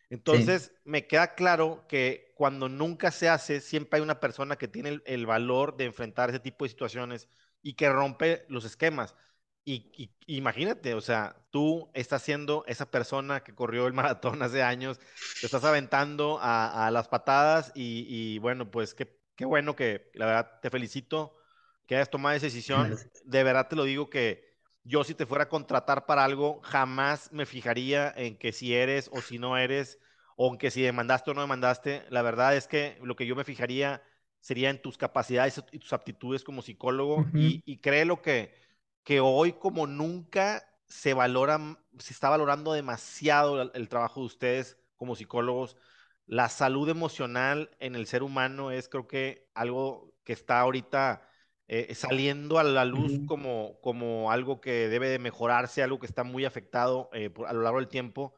Entonces 0.10 0.74
me 0.84 1.08
queda 1.08 1.36
claro 1.36 1.86
que 1.88 2.34
cuando 2.36 2.68
nunca 2.68 3.12
se 3.12 3.30
hace, 3.30 3.62
siempre 3.62 3.98
hay 3.98 4.04
una 4.04 4.20
persona 4.20 4.58
que 4.58 4.68
tiene 4.68 4.90
el, 4.90 5.04
el 5.06 5.26
valor 5.26 5.78
de 5.78 5.86
enfrentar 5.86 6.30
ese 6.30 6.40
tipo 6.42 6.66
de 6.66 6.70
situaciones 6.70 7.30
y 7.66 7.74
que 7.74 7.90
rompe 7.90 8.46
los 8.48 8.64
esquemas. 8.64 9.16
Y, 9.66 10.12
imagínate, 10.28 10.94
o 10.94 11.02
sea, 11.02 11.36
tú 11.50 11.90
estás 11.96 12.22
siendo 12.22 12.64
esa 12.68 12.92
persona 12.92 13.44
que 13.44 13.56
corrió 13.56 13.88
el 13.88 13.94
maratón 14.22 14.44
hace 14.44 14.62
años, 14.62 15.00
te 15.42 15.48
estás 15.48 15.64
aventando 15.64 16.38
a, 16.40 16.92
las 16.94 17.08
patadas 17.08 17.72
y, 17.74 18.38
bueno, 18.38 18.70
pues 18.70 18.94
qué, 18.94 19.20
qué, 19.36 19.46
bueno 19.46 19.76
que 19.76 20.12
la 20.14 20.28
verdad 20.28 20.60
te 20.62 20.70
felicito 20.70 21.36
que 21.88 21.96
hayas 21.96 22.12
tomado 22.12 22.36
esa 22.36 22.46
decisión. 22.46 22.96
De 23.24 23.44
verdad 23.44 23.68
te 23.68 23.76
lo 23.76 23.84
digo 23.84 24.12
que 24.12 24.56
yo 24.84 25.04
si 25.04 25.16
te 25.16 25.26
fuera 25.26 25.46
a 25.46 25.50
contratar 25.50 26.06
para 26.06 26.24
algo, 26.24 26.62
jamás 26.62 27.32
me 27.32 27.48
fijaría 27.48 28.14
en 28.16 28.38
que 28.38 28.52
si 28.52 28.76
eres 28.76 29.10
o 29.12 29.22
si 29.22 29.40
no 29.40 29.58
eres, 29.58 29.98
o 30.36 30.52
en 30.52 30.60
que 30.60 30.70
si 30.70 30.84
demandaste 30.84 31.32
o 31.32 31.34
no 31.34 31.42
demandaste. 31.42 32.06
La 32.10 32.22
verdad 32.22 32.56
es 32.56 32.68
que 32.68 33.00
lo 33.02 33.16
que 33.16 33.26
yo 33.26 33.36
me 33.36 33.44
fijaría 33.44 34.04
sería 34.46 34.70
en 34.70 34.80
tus 34.80 34.96
capacidades 34.96 35.60
y 35.72 35.80
tus 35.80 35.92
aptitudes 35.92 36.44
como 36.44 36.62
psicólogo. 36.62 37.26
y, 37.34 37.64
y 37.66 37.78
créelo 37.78 38.22
que, 38.22 38.54
que 39.04 39.20
hoy 39.20 39.54
como 39.54 39.88
nunca 39.88 40.64
se 40.86 41.16
valora, 41.16 41.80
se 41.98 42.14
está 42.14 42.30
valorando 42.30 42.72
demasiado 42.72 43.72
el, 43.74 43.90
trabajo 43.90 44.20
de 44.20 44.28
ustedes 44.28 44.78
como 44.98 45.16
psicólogos. 45.16 45.78
La 46.28 46.48
salud 46.50 46.88
emocional 46.90 47.72
en 47.80 47.96
el 47.96 48.06
ser 48.06 48.22
humano 48.22 48.70
es 48.70 48.88
creo 48.88 49.08
que 49.08 49.50
algo 49.56 50.14
que 50.24 50.34
está 50.34 50.60
ahorita 50.60 51.28
eh, 51.68 51.96
saliendo 51.96 52.60
a 52.60 52.64
la 52.64 52.86
luz 52.86 53.14
como, 53.26 53.80
como 53.82 54.32
algo 54.32 54.62
que 54.62 54.90
debe 54.90 55.10
de 55.10 55.18
mejorarse, 55.18 55.82
algo 55.82 55.98
que 55.98 56.06
está 56.06 56.24
muy 56.24 56.46
afectado 56.46 57.10
eh, 57.14 57.34
a 57.48 57.54
lo 57.54 57.64
largo 57.64 57.80
del 57.80 57.88
tiempo. 57.88 58.36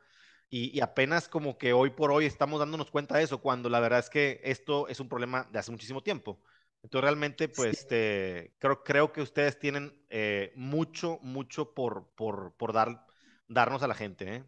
Y, 0.50 0.80
apenas 0.80 1.28
como 1.28 1.58
que 1.58 1.74
hoy 1.74 1.90
por 1.90 2.12
hoy 2.12 2.26
estamos 2.26 2.60
dándonos 2.60 2.90
cuenta 2.90 3.18
de 3.18 3.24
eso, 3.24 3.42
cuando 3.42 3.70
la 3.70 3.82
verdad 3.82 4.00
es 4.00 4.10
que 4.10 4.40
esto 4.44 4.88
es 4.88 5.00
un 5.00 5.10
problema 5.10 5.48
de 5.52 5.60
hace 5.60 5.72
muchísimo 5.72 6.02
tiempo. 6.02 6.42
Entonces 6.84 7.04
realmente, 7.04 7.50
pues, 7.50 7.80
este, 7.80 8.54
creo, 8.60 8.82
creo 8.84 9.12
que 9.12 9.22
ustedes 9.22 9.60
tienen 9.60 9.94
eh, 10.10 10.54
mucho, 10.56 11.20
mucho 11.22 11.74
por, 11.74 12.08
por, 12.16 12.54
por 12.56 12.72
dar, 12.72 13.06
darnos 13.50 13.84
a 13.84 13.88
la 13.88 13.96
gente. 13.96 14.36
¿eh? 14.36 14.44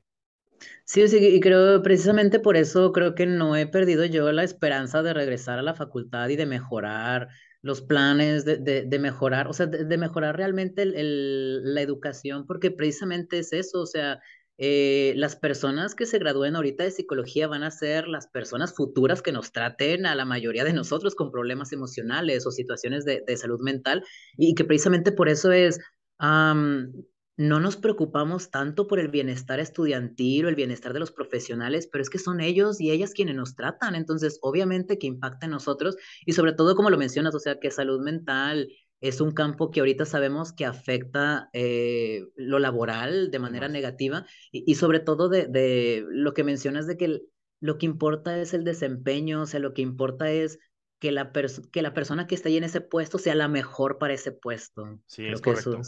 Sí, 0.86 1.08
sí, 1.08 1.18
y 1.18 1.40
creo 1.40 1.82
precisamente 1.82 2.40
por 2.40 2.56
eso 2.56 2.92
creo 2.92 3.14
que 3.16 3.26
no 3.26 3.56
he 3.56 3.68
perdido 3.68 4.06
yo 4.06 4.32
la 4.32 4.44
esperanza 4.44 5.04
de 5.04 5.14
regresar 5.14 5.60
a 5.60 5.64
la 5.64 5.74
facultad 5.74 6.30
y 6.30 6.36
de 6.36 6.46
mejorar 6.46 7.28
los 7.62 7.82
planes, 7.82 8.46
de, 8.46 8.58
de, 8.58 8.84
de 8.86 9.00
mejorar, 9.00 9.48
o 9.48 9.54
sea, 9.54 9.66
de, 9.66 9.84
de 9.84 9.98
mejorar 9.98 10.38
realmente 10.38 10.82
el, 10.82 10.96
el, 10.96 11.74
la 11.74 11.82
educación, 11.82 12.46
porque 12.48 12.72
precisamente 12.72 13.40
es 13.40 13.52
eso, 13.52 13.82
o 13.82 13.86
sea, 13.86 14.22
eh, 14.62 15.14
las 15.16 15.38
personas 15.38 15.96
que 15.96 16.06
se 16.06 16.20
gradúen 16.20 16.58
ahorita 16.58 16.84
de 16.84 16.92
psicología 16.92 17.48
van 17.48 17.64
a 17.64 17.72
ser 17.72 18.10
las 18.10 18.28
personas 18.28 18.76
futuras 18.76 19.22
que 19.22 19.32
nos 19.32 19.54
traten 19.54 20.06
a 20.06 20.16
la 20.16 20.26
mayoría 20.26 20.66
de 20.66 20.74
nosotros 20.74 21.16
con 21.16 21.32
problemas 21.32 21.72
emocionales 21.72 22.46
o 22.46 22.52
situaciones 22.52 23.06
de, 23.06 23.24
salud 23.38 23.62
mental 23.62 24.04
y 24.36 24.56
que 24.56 24.66
precisamente 24.66 25.14
por 25.14 25.30
eso 25.30 25.54
es, 25.54 25.80
no 26.20 27.60
nos 27.62 27.78
preocupamos 27.78 28.52
tanto 28.52 28.86
por 28.88 29.00
el 29.00 29.08
bienestar 29.08 29.62
estudiantil 29.62 30.46
o 30.46 30.50
el 30.50 30.56
bienestar 30.56 30.92
de 30.92 31.00
los 31.00 31.14
profesionales, 31.14 31.88
pero 31.90 32.02
es 32.02 32.10
que 32.10 32.20
son 32.20 32.42
ellos 32.42 32.82
y 32.82 32.92
ellas 32.92 33.14
quienes 33.14 33.38
nos 33.38 33.56
tratan, 33.56 33.96
entonces 33.96 34.40
obviamente 34.42 35.00
que 35.00 35.08
impacta 35.08 35.46
en 35.46 35.52
nosotros 35.52 35.96
y 36.26 36.34
sobre 36.34 36.52
todo 36.52 36.76
como 36.76 36.90
lo 36.90 36.98
mencionas, 36.98 37.34
o 37.34 37.40
sea, 37.40 37.62
que 37.62 37.72
salud 37.72 38.02
mental 38.02 38.68
es 39.02 39.22
un 39.22 39.32
campo 39.32 39.72
que 39.72 39.80
ahorita 39.80 40.06
sabemos 40.06 40.52
que 40.54 40.66
afecta 40.66 41.50
eh, 41.54 42.26
lo 42.36 42.60
laboral 42.60 43.32
de 43.32 43.40
manera 43.40 43.68
negativa 43.68 44.26
y, 44.52 44.76
sobre 44.76 45.00
todo 45.00 45.30
de, 45.30 45.48
de, 45.48 46.06
lo 46.10 46.34
que 46.34 46.44
mencionas 46.44 46.88
de 46.88 46.98
que 46.98 47.22
lo 47.62 47.78
que 47.78 47.86
importa 47.86 48.40
es 48.40 48.54
el 48.54 48.64
desempeño, 48.64 49.42
o 49.42 49.46
sea, 49.46 49.60
lo 49.60 49.74
que 49.74 49.82
importa 49.82 50.32
es 50.32 50.60
que 51.00 51.12
la, 51.12 51.32
que 51.72 51.82
la 51.82 51.94
persona 51.94 52.28
que 52.28 52.36
está 52.36 52.50
ahí 52.50 52.58
en 52.58 52.64
ese 52.66 52.82
puesto 52.82 53.18
sea 53.18 53.36
la 53.36 53.48
mejor 53.48 53.98
para 53.98 54.14
ese 54.14 54.32
puesto. 54.32 55.00
Sí, 55.06 55.26
es 55.28 55.42
correcto. 55.42 55.82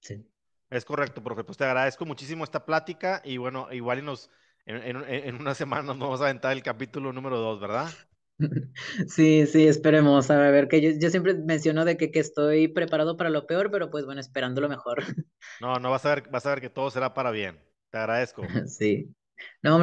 sí. 0.00 0.26
Es 0.70 0.84
correcto, 0.84 1.22
profe. 1.22 1.44
Pues 1.44 1.58
te 1.58 1.64
agradezco 1.64 2.04
muchísimo 2.04 2.42
esta 2.42 2.64
plática 2.64 3.22
y 3.24 3.36
bueno, 3.36 3.68
igual 3.70 4.00
y 4.00 4.02
nos, 4.02 4.30
en, 4.64 4.96
en, 5.06 5.36
una 5.36 5.54
semana 5.54 5.82
nos 5.82 5.98
vamos 5.98 6.20
a 6.20 6.24
aventar 6.24 6.52
el 6.52 6.62
capítulo 6.62 7.12
número 7.12 7.38
dos, 7.38 7.60
¿verdad? 7.60 7.90
Sí, 9.08 9.46
sí, 9.46 9.66
esperemos. 9.66 10.30
A 10.30 10.36
ver, 10.36 10.68
que 10.68 10.80
yo, 10.80 10.90
yo 10.98 11.10
siempre 11.10 11.34
menciono 11.34 11.84
de 11.84 11.96
que, 11.96 12.10
que, 12.10 12.20
estoy 12.20 12.68
preparado 12.68 13.16
para 13.16 13.30
lo 13.30 13.46
peor, 13.46 13.70
pero 13.70 13.90
pues 13.90 14.04
bueno, 14.04 14.20
esperando 14.20 14.60
lo 14.60 14.68
mejor. 14.68 15.02
No, 15.60 15.78
no, 15.78 15.90
vas 15.90 16.04
a 16.04 16.14
ver, 16.14 16.28
vas 16.30 16.44
a 16.46 16.50
ver 16.50 16.60
que 16.60 16.70
todo 16.70 16.90
será 16.90 17.14
para 17.14 17.30
bien. 17.30 17.58
Te 17.90 17.98
agradezco. 17.98 18.42
Sí. 18.68 19.14
No, 19.62 19.76
hombre. 19.76 19.82